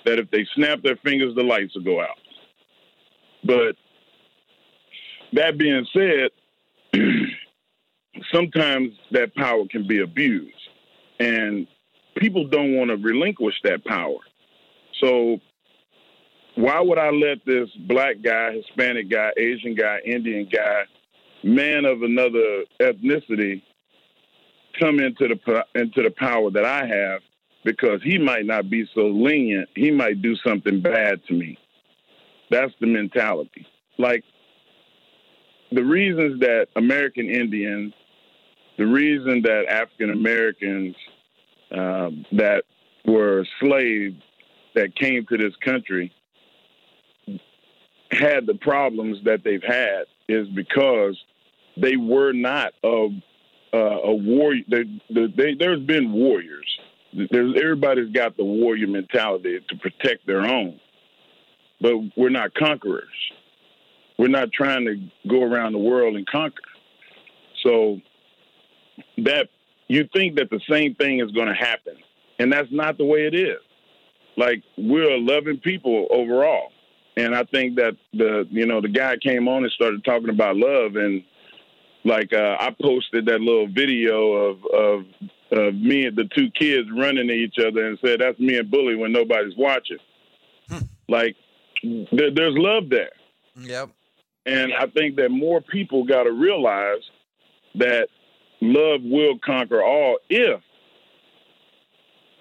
[0.05, 2.17] that if they snap their fingers, the lights will go out.
[3.43, 3.75] But
[5.33, 6.29] that being said,
[8.33, 10.53] sometimes that power can be abused,
[11.19, 11.67] and
[12.17, 14.17] people don't want to relinquish that power.
[14.99, 15.39] So,
[16.55, 20.83] why would I let this black guy, Hispanic guy, Asian guy, Indian guy,
[21.43, 23.61] man of another ethnicity
[24.79, 27.21] come into the into the power that I have
[27.63, 29.69] because he might not be so lenient.
[29.75, 31.57] He might do something bad to me.
[32.49, 33.67] That's the mentality.
[33.97, 34.23] Like
[35.71, 37.93] the reasons that American Indians,
[38.77, 40.95] the reason that African Americans
[41.71, 42.63] um, that
[43.05, 44.21] were slaves
[44.75, 46.11] that came to this country
[48.11, 51.17] had the problems that they've had is because
[51.77, 53.07] they were not a
[53.73, 54.63] uh, a warrior.
[54.69, 56.67] They, they, there's been warriors.
[57.13, 60.79] There's everybody's got the warrior mentality to protect their own,
[61.79, 63.07] but we're not conquerors.
[64.17, 66.61] We're not trying to go around the world and conquer.
[67.63, 67.99] So
[69.17, 69.49] that
[69.87, 71.95] you think that the same thing is going to happen,
[72.39, 73.59] and that's not the way it is.
[74.37, 76.71] Like we're loving people overall,
[77.17, 80.55] and I think that the you know the guy came on and started talking about
[80.55, 81.23] love and
[82.03, 85.05] like uh, I posted that little video of of
[85.51, 88.71] of me and the two kids running to each other and said that's me and
[88.71, 89.99] Bully when nobody's watching.
[91.09, 91.35] like
[91.83, 93.11] there, there's love there.
[93.55, 93.89] Yep.
[94.45, 97.01] And I think that more people got to realize
[97.75, 98.07] that
[98.61, 100.61] love will conquer all if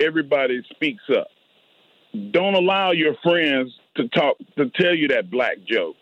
[0.01, 1.29] everybody speaks up.
[2.31, 5.97] Don't allow your friends to talk to tell you that black joke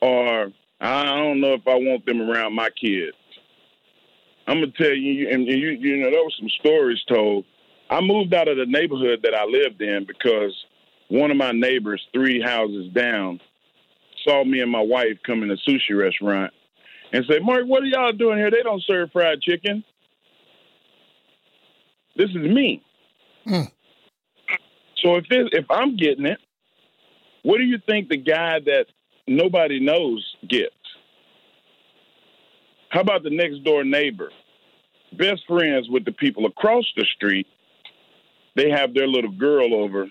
[0.00, 0.50] or
[0.82, 3.16] I don't know if I want them around my kids.
[4.48, 7.44] I'm gonna tell you, and you, you know, there were some stories told.
[7.88, 10.52] I moved out of the neighborhood that I lived in because
[11.08, 13.40] one of my neighbors, three houses down,
[14.24, 16.52] saw me and my wife come in a sushi restaurant
[17.12, 18.50] and say, "Mark, what are y'all doing here?
[18.50, 19.84] They don't serve fried chicken."
[22.16, 22.82] This is me.
[23.44, 23.62] Hmm.
[24.96, 26.38] So if this, if I'm getting it,
[27.42, 28.86] what do you think the guy that
[29.26, 30.74] nobody knows gets?
[32.90, 34.30] How about the next door neighbor?
[35.12, 37.46] Best friends with the people across the street.
[38.54, 40.06] They have their little girl over,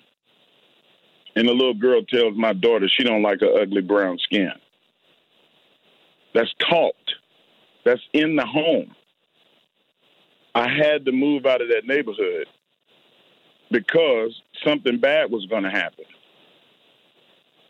[1.36, 4.51] and the little girl tells my daughter she don't like her ugly brown skin.
[6.34, 6.95] That's taught.
[7.86, 8.95] That's in the home.
[10.53, 12.47] I had to move out of that neighborhood
[13.70, 16.05] because something bad was going to happen.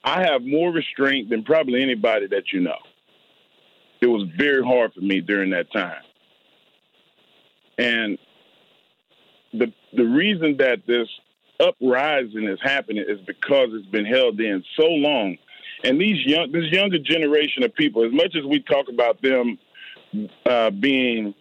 [0.04, 2.78] I have more restraint than probably anybody that you know.
[4.02, 6.02] It was very hard for me during that time.
[7.78, 8.18] And
[9.54, 11.08] the the reason that this
[11.60, 15.38] uprising is happening is because it's been held in so long.
[15.84, 19.60] And these young this younger generation of people, as much as we talk about them
[20.46, 21.34] uh, being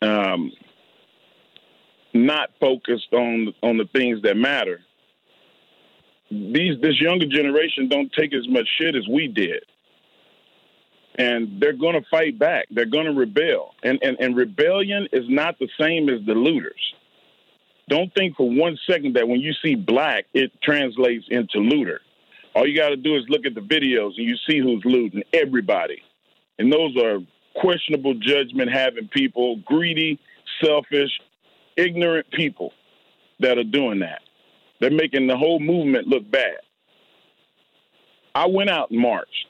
[0.00, 0.52] um,
[2.14, 4.80] not focused on on the things that matter,
[6.32, 9.64] these this younger generation don't take as much shit as we did.
[11.18, 12.66] And they're going to fight back.
[12.70, 13.74] They're going to rebel.
[13.82, 16.94] And, and and rebellion is not the same as the looters.
[17.88, 22.00] Don't think for one second that when you see black it translates into looter.
[22.54, 25.22] All you got to do is look at the videos and you see who's looting
[25.32, 26.02] everybody.
[26.58, 27.18] And those are
[27.56, 30.18] questionable judgment having people greedy
[30.62, 31.10] selfish
[31.76, 32.72] ignorant people
[33.40, 34.22] that are doing that
[34.82, 36.56] they're making the whole movement look bad.
[38.34, 39.46] I went out and marched,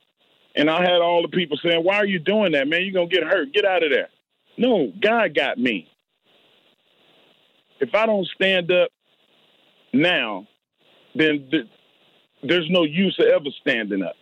[0.54, 2.82] and I had all the people saying, Why are you doing that, man?
[2.82, 3.50] You're going to get hurt.
[3.54, 4.10] Get out of there.
[4.58, 5.88] No, God got me.
[7.80, 8.90] If I don't stand up
[9.94, 10.46] now,
[11.14, 11.66] then th-
[12.42, 14.16] there's no use of ever standing up.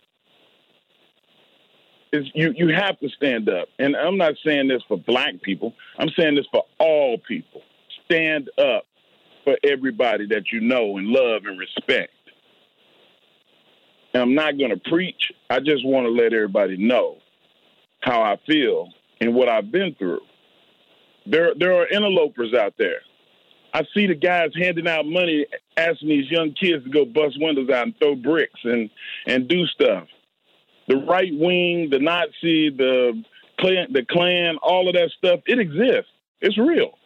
[2.13, 5.73] It's, you you have to stand up, and I'm not saying this for black people.
[5.97, 7.63] I'm saying this for all people.
[8.05, 8.85] Stand up
[9.51, 12.11] for everybody that you know and love and respect.
[14.13, 15.31] And I'm not going to preach.
[15.49, 17.17] I just want to let everybody know
[18.01, 18.89] how I feel
[19.19, 20.21] and what I've been through.
[21.25, 23.01] There, there are interlopers out there.
[23.73, 25.45] I see the guys handing out money,
[25.77, 28.89] asking these young kids to go bust windows out and throw bricks and
[29.27, 30.07] and do stuff.
[30.89, 33.23] The right wing, the Nazi, the
[33.59, 36.11] Klan, the Klan, all of that stuff, it exists.
[36.41, 36.97] It's real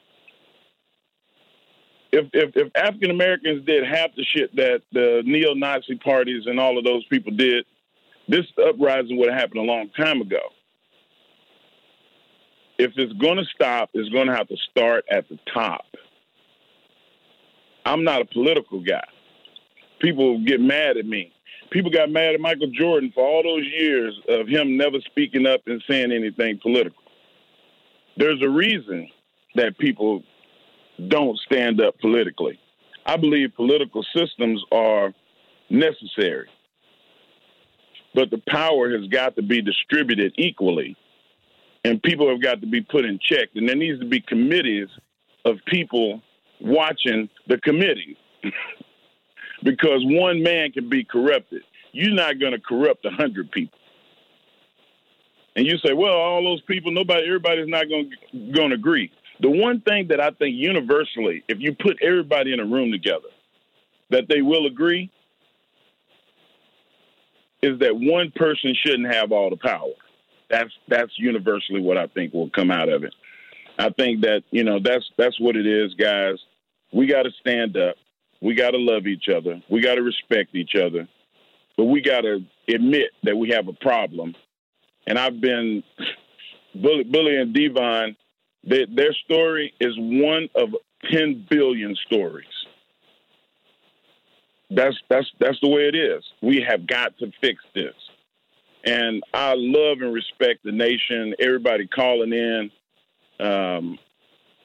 [2.11, 6.77] if if, if African Americans did half the shit that the neo-Nazi parties and all
[6.77, 7.65] of those people did,
[8.27, 10.41] this uprising would have happened a long time ago.
[12.77, 15.85] If it's going to stop, it's going to have to start at the top.
[17.85, 19.07] I'm not a political guy.
[19.99, 21.31] People get mad at me.
[21.71, 25.61] People got mad at Michael Jordan for all those years of him never speaking up
[25.67, 27.01] and saying anything political.
[28.17, 29.09] There's a reason
[29.55, 30.23] that people
[31.07, 32.59] don't stand up politically.
[33.05, 35.13] I believe political systems are
[35.69, 36.47] necessary,
[38.13, 40.95] but the power has got to be distributed equally,
[41.83, 43.49] and people have got to be put in check.
[43.55, 44.87] And there needs to be committees
[45.43, 46.21] of people
[46.59, 48.17] watching the committee
[49.63, 51.61] because one man can be corrupted.
[51.91, 53.77] You're not going to corrupt a hundred people.
[55.55, 58.11] And you say, well, all those people, nobody, everybody's not going
[58.69, 59.11] to agree.
[59.39, 63.27] The one thing that I think universally, if you put everybody in a room together,
[64.09, 65.11] that they will agree
[67.61, 69.93] is that one person shouldn't have all the power.
[70.49, 73.13] That's that's universally what I think will come out of it.
[73.77, 76.35] I think that you know that's that's what it is, guys.
[76.93, 77.95] We got to stand up.
[78.41, 79.61] We got to love each other.
[79.69, 81.07] We got to respect each other.
[81.77, 84.35] But we got to admit that we have a problem.
[85.07, 85.83] And I've been
[86.73, 88.15] Bully, Bully and D-Von
[88.65, 90.69] they, their story is one of
[91.11, 92.47] 10 billion stories.
[94.71, 96.23] That's that's that's the way it is.
[96.41, 97.93] We have got to fix this.
[98.83, 102.71] And I love and respect the nation, everybody calling in.
[103.39, 103.99] Um,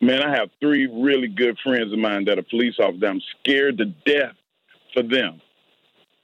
[0.00, 3.02] man, I have three really good friends of mine that are police officers.
[3.06, 4.34] I'm scared to death
[4.94, 5.40] for them.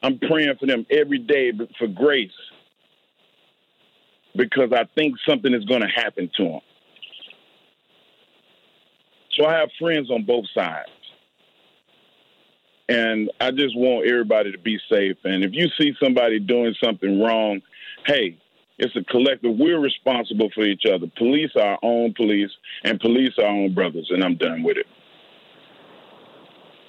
[0.02, 2.30] I'm praying for them every day for grace
[4.36, 6.60] because I think something is going to happen to them.
[9.36, 10.90] So I have friends on both sides.
[12.88, 15.16] And I just want everybody to be safe.
[15.24, 17.60] And if you see somebody doing something wrong,
[18.06, 18.38] hey,
[18.78, 19.56] it's a collective.
[19.58, 21.06] We're responsible for each other.
[21.16, 22.50] Police are our own police,
[22.84, 24.08] and police are our own brothers.
[24.10, 24.86] And I'm done with it.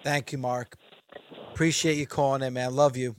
[0.04, 0.78] Thank you, Mark.
[1.52, 2.76] Appreciate you calling in, man.
[2.76, 3.16] Love you.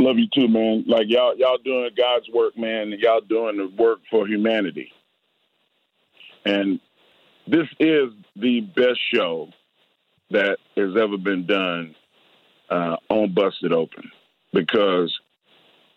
[0.00, 0.84] Love you too, man.
[0.86, 2.94] Like y'all, y'all doing God's work, man.
[2.98, 4.92] Y'all doing the work for humanity.
[6.44, 6.78] And
[7.50, 9.48] this is the best show
[10.30, 11.94] that has ever been done
[12.70, 14.10] uh, on Busted Open
[14.52, 15.18] because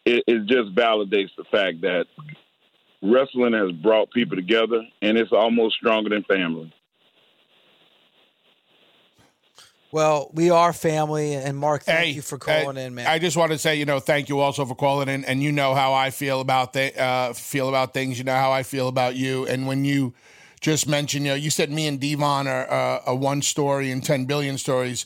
[0.05, 2.05] it, it just validates the fact that
[3.03, 6.73] wrestling has brought people together and it's almost stronger than family.
[9.91, 13.07] Well, we are family, and Mark, thank Hey, you for calling uh, in, man.
[13.07, 15.51] I just want to say, you know, thank you also for calling in, and you
[15.51, 18.17] know how I feel about the uh, feel about things.
[18.17, 20.13] You know how I feel about you, and when you
[20.61, 24.03] just mentioned, you know, you said me and D-Von are uh, a one story and
[24.03, 25.05] ten billion stories.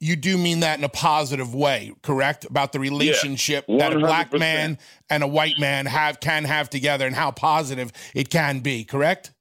[0.00, 2.46] You do mean that in a positive way, correct?
[2.46, 4.78] About the relationship that a black man
[5.10, 9.32] and a white man have can have together, and how positive it can be, correct?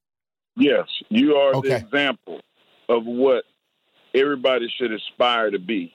[0.58, 2.42] Yes, you are the example
[2.90, 3.46] of what
[4.14, 5.94] everybody should aspire to be.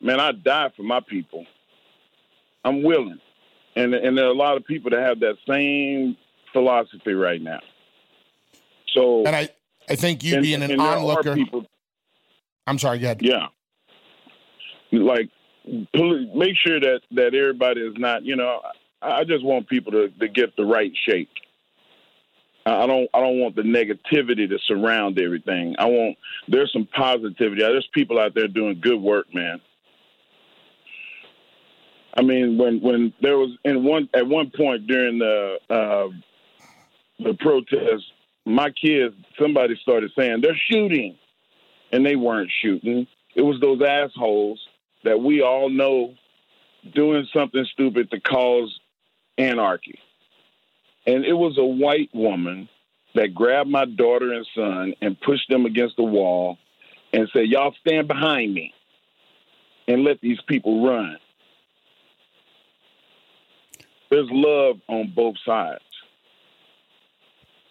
[0.00, 1.44] Man, I die for my people.
[2.64, 3.20] I'm willing,
[3.76, 6.16] and and there are a lot of people that have that same
[6.54, 7.60] philosophy right now.
[8.94, 9.48] So, And I,
[9.88, 11.34] I think you and- being an and there are onlooker.
[11.34, 11.66] people-
[12.66, 13.20] I'm sorry, go ahead.
[13.22, 13.48] Yeah.
[14.92, 15.28] Like,
[15.66, 18.24] make sure that that everybody is not.
[18.24, 18.60] You know,
[19.02, 21.28] I, I just want people to, to get the right shape.
[22.64, 23.10] I I don't.
[23.12, 25.74] I don't want the negativity to surround everything.
[25.78, 26.16] I want.
[26.48, 27.60] There's some positivity.
[27.62, 29.60] There's people out there doing good work, man.
[32.16, 36.08] I mean, when when there was in one at one point during the uh,
[37.18, 38.04] the protest,
[38.44, 41.16] my kids, somebody started saying they're shooting,
[41.92, 43.06] and they weren't shooting.
[43.34, 44.60] It was those assholes
[45.04, 46.14] that we all know
[46.94, 48.78] doing something stupid to cause
[49.38, 49.98] anarchy.
[51.06, 52.68] And it was a white woman
[53.14, 56.58] that grabbed my daughter and son and pushed them against the wall
[57.12, 58.72] and said, Y'all stand behind me
[59.86, 61.16] and let these people run.
[64.10, 65.82] There's love on both sides.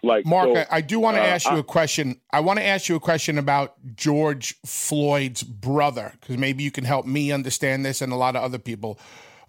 [0.04, 2.20] Like Mark, so, I, I do want to uh, ask you I- a question.
[2.32, 6.84] I want to ask you a question about George Floyd's brother, because maybe you can
[6.84, 9.00] help me understand this and a lot of other people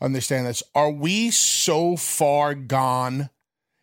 [0.01, 0.63] understand this.
[0.75, 3.31] Are we so far gone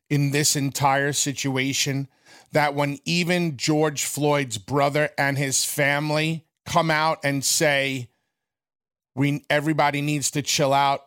[0.10, 2.08] in this entire situation
[2.54, 8.10] that when even George Floyd's brother and his family come out and say,
[9.16, 11.02] we everybody needs to chill out.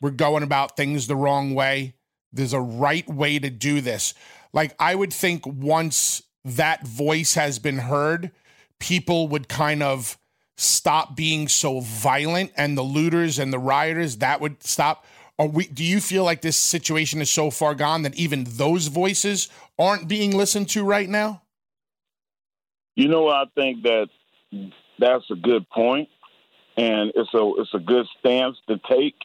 [0.00, 1.94] We're going about things the wrong way.
[2.32, 4.14] There's a right way to do this.
[4.54, 8.30] Like I would think once that voice has been heard,
[8.78, 10.16] people would kind of
[10.56, 15.04] stop being so violent and the looters and the rioters that would stop.
[15.36, 19.48] We do you feel like this situation is so far gone that even those voices
[19.76, 21.42] aren't being listened to right now?
[22.94, 24.08] You know, I think that
[25.00, 26.08] that's a good point,
[26.76, 29.16] and it's a it's a good stance to take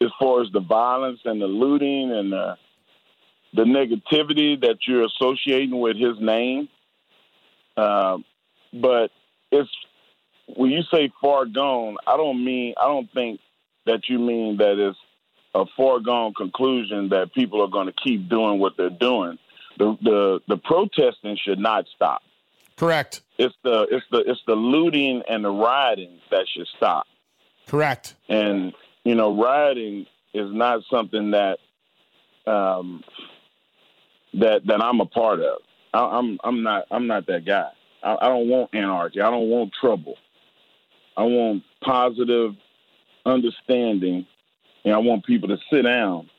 [0.00, 2.56] as far as the violence and the looting and the
[3.54, 6.68] the negativity that you're associating with his name.
[7.76, 8.24] Um,
[8.72, 9.10] but
[9.50, 9.70] it's
[10.56, 13.40] when you say far gone, I don't mean I don't think
[13.86, 14.98] that you mean that it's
[15.54, 19.38] a foregone conclusion that people are going to keep doing what they're doing.
[19.78, 22.22] The the the protesting should not stop.
[22.76, 23.22] Correct.
[23.38, 27.06] It's the it's the it's the looting and the rioting that should stop.
[27.66, 28.14] Correct.
[28.28, 28.72] And
[29.04, 31.58] you know, rioting is not something that
[32.46, 33.02] um,
[34.34, 35.58] that that I'm a part of.
[35.92, 37.70] I, I'm I'm not I'm not that guy.
[38.02, 39.20] I, I don't want anarchy.
[39.20, 40.16] I don't want trouble.
[41.16, 42.54] I want positive
[43.26, 44.26] understanding,
[44.84, 46.30] and I want people to sit down.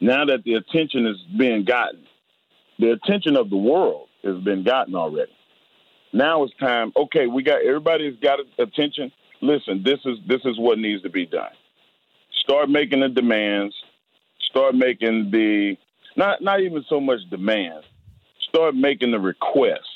[0.00, 2.04] Now that the attention is being gotten,
[2.78, 5.32] the attention of the world has been gotten already.
[6.12, 6.92] Now it's time.
[6.96, 9.12] Okay, we got everybody's got attention.
[9.42, 11.50] Listen, this is this is what needs to be done.
[12.42, 13.74] Start making the demands.
[14.48, 15.76] Start making the
[16.16, 17.84] not not even so much demand.
[18.48, 19.86] Start making the request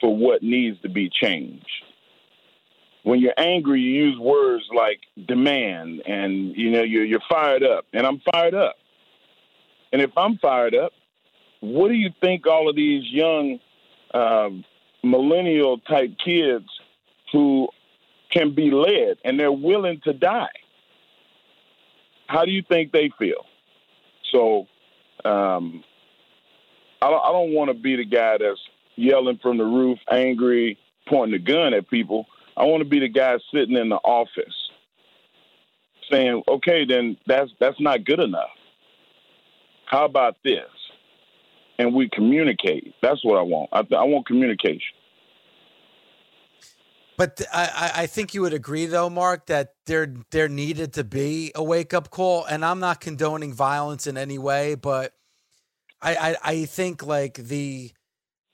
[0.00, 1.66] for what needs to be changed.
[3.04, 7.86] When you're angry, you use words like demand, and you know you're you're fired up,
[7.92, 8.76] and I'm fired up.
[9.92, 10.92] And if I'm fired up,
[11.60, 13.58] what do you think all of these young
[14.12, 14.50] uh,
[15.02, 16.66] millennial type kids
[17.32, 17.68] who
[18.30, 20.48] can be led and they're willing to die?
[22.26, 23.46] How do you think they feel?
[24.30, 24.66] So
[25.24, 25.84] um,
[27.00, 28.60] I don't, I don't want to be the guy that's
[28.96, 32.26] yelling from the roof, angry, pointing the gun at people.
[32.56, 34.54] I want to be the guy sitting in the office
[36.10, 38.50] saying, "Okay, then that's that's not good enough.
[39.86, 40.68] How about this?"
[41.78, 42.94] And we communicate.
[43.00, 43.70] That's what I want.
[43.72, 44.97] I, I want communication.
[47.18, 51.50] But I, I think you would agree, though, Mark, that there there needed to be
[51.56, 52.44] a wake up call.
[52.44, 55.12] And I'm not condoning violence in any way, but
[56.00, 57.92] I, I, I think like the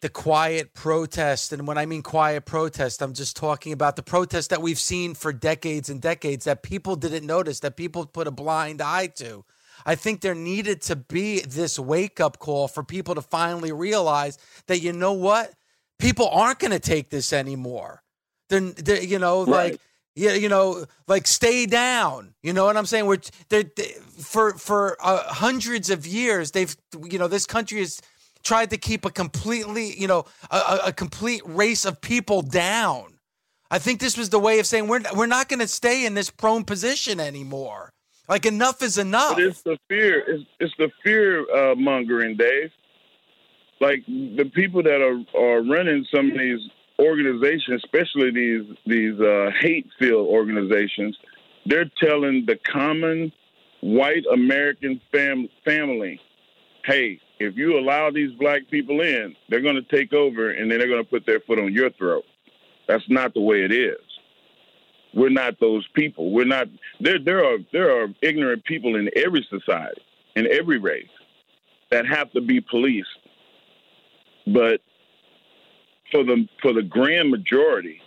[0.00, 4.50] the quiet protest, and when I mean quiet protest, I'm just talking about the protest
[4.50, 8.30] that we've seen for decades and decades that people didn't notice, that people put a
[8.30, 9.44] blind eye to.
[9.86, 14.38] I think there needed to be this wake up call for people to finally realize
[14.68, 15.54] that you know what,
[15.98, 18.03] people aren't going to take this anymore
[18.48, 19.72] then you know, right.
[19.72, 19.80] like
[20.16, 22.34] yeah, you know, like stay down.
[22.42, 23.06] You know what I'm saying?
[23.06, 23.18] We're
[23.48, 23.64] they
[24.20, 28.00] for for uh, hundreds of years they've you know this country has
[28.44, 33.18] tried to keep a completely you know a, a complete race of people down.
[33.70, 36.14] I think this was the way of saying we're we're not going to stay in
[36.14, 37.92] this prone position anymore.
[38.28, 39.34] Like enough is enough.
[39.34, 40.20] But it's the fear.
[40.26, 42.70] It's, it's the fear uh, mongering, Dave.
[43.80, 46.60] Like the people that are are running some of these
[46.98, 51.16] organizations, especially these these uh, hate-filled organizations,
[51.66, 53.32] they're telling the common
[53.80, 56.20] white American fam- family,
[56.84, 60.78] "Hey, if you allow these black people in, they're going to take over, and then
[60.78, 62.24] they're going to put their foot on your throat."
[62.86, 63.98] That's not the way it is.
[65.14, 66.32] We're not those people.
[66.32, 66.68] We're not.
[67.00, 70.02] There, there are there are ignorant people in every society,
[70.34, 71.08] in every race,
[71.90, 73.08] that have to be policed.
[74.46, 74.80] But
[76.10, 78.00] for the for the grand majority,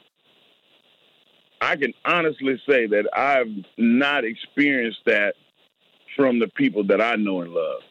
[1.62, 5.36] I can honestly say that I've not experienced that
[6.16, 7.82] from the people that I know and love,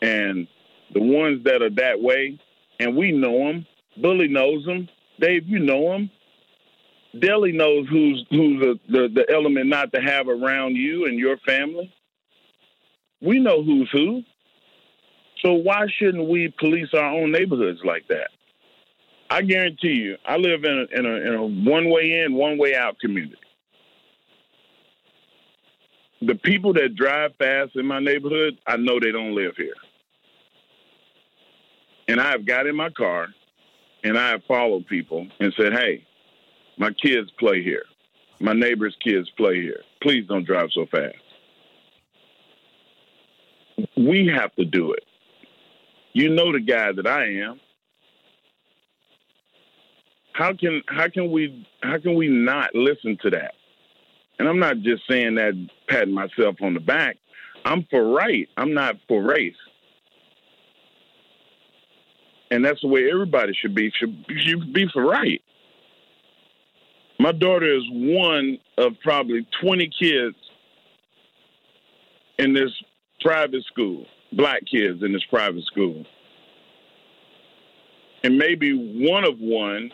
[0.00, 0.46] and
[0.92, 2.38] the ones that are that way,
[2.80, 3.66] and we know them.
[3.96, 4.88] Bully knows them.
[5.20, 6.10] Dave, you know them.
[7.18, 11.36] Deli knows who's who's the, the, the element not to have around you and your
[11.38, 11.92] family.
[13.20, 14.22] We know who's who.
[15.44, 18.30] So why shouldn't we police our own neighborhoods like that?
[19.32, 22.58] I guarantee you, I live in a, in a, in a one way in, one
[22.58, 23.38] way out community.
[26.20, 29.72] The people that drive fast in my neighborhood, I know they don't live here.
[32.08, 33.28] And I have got in my car
[34.04, 36.06] and I have followed people and said, hey,
[36.76, 37.84] my kids play here.
[38.38, 39.80] My neighbor's kids play here.
[40.02, 41.16] Please don't drive so fast.
[43.96, 45.04] We have to do it.
[46.12, 47.61] You know the guy that I am
[50.32, 53.54] how can how can we how can we not listen to that?
[54.38, 55.52] And I'm not just saying that
[55.88, 57.16] patting myself on the back.
[57.64, 58.48] I'm for right.
[58.56, 59.54] I'm not for race.
[62.50, 63.90] And that's the way everybody should be.
[63.98, 65.40] Should, should be for right.
[67.18, 70.36] My daughter is one of probably 20 kids
[72.38, 72.70] in this
[73.20, 76.04] private school, black kids in this private school.
[78.24, 78.72] And maybe
[79.08, 79.90] one of one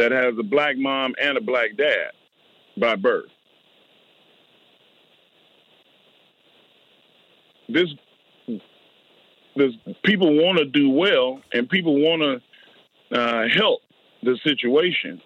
[0.00, 2.12] that has a black mom and a black dad
[2.78, 3.28] by birth.
[7.68, 7.88] This,
[9.54, 9.72] this
[10.02, 13.80] people want to do well and people want to uh, help
[14.22, 15.20] the situation.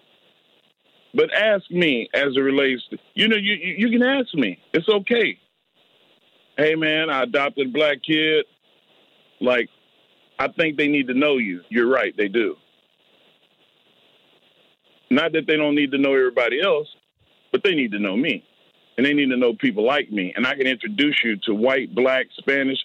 [1.13, 4.59] But ask me as it relates to, you know, you, you can ask me.
[4.73, 5.39] It's okay.
[6.57, 8.45] Hey, man, I adopted a black kid.
[9.39, 9.69] Like,
[10.37, 11.61] I think they need to know you.
[11.69, 12.57] You're right, they do.
[15.15, 16.89] Not that they don't need to know everybody else,
[17.53, 18.43] but they need to know me.
[18.97, 20.33] And they need to know people like me.
[20.35, 22.79] And I can introduce you to white, black, Spanish,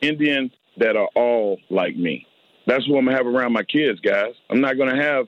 [0.00, 2.26] Indian that are all like me.
[2.66, 4.34] That's what I'm to have around my kids, guys.
[4.50, 5.26] I'm not to have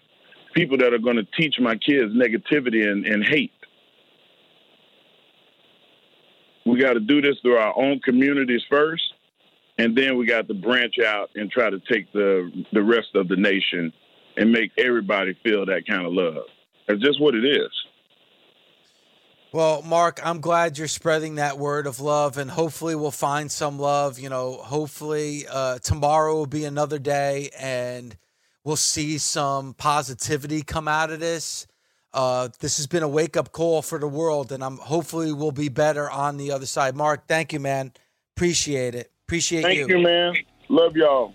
[0.53, 3.53] people that are to teach my kids negativity and, and hate.
[6.67, 9.05] We got to do this through our own communities first,
[9.79, 13.29] and then we got to branch out and try to take the the rest of
[13.29, 13.93] the nation
[14.41, 16.45] and make everybody feel that kind of love.
[16.89, 17.71] That's just what it is.
[19.53, 23.79] Well, Mark, I'm glad you're spreading that word of love, and hopefully we'll find some
[23.79, 24.19] love.
[24.19, 28.17] You know, hopefully uh, tomorrow will be another day, and
[28.65, 31.67] we'll see some positivity come out of this.
[32.13, 35.53] Uh, this has been a wake up call for the world, and I'm hopefully we'll
[35.53, 36.97] be better on the other side.
[36.97, 37.93] Mark, thank you, man.
[38.37, 39.13] Appreciate it.
[39.27, 39.87] Appreciate thank you.
[39.87, 40.35] Thank you, man.
[40.69, 41.35] Love y'all.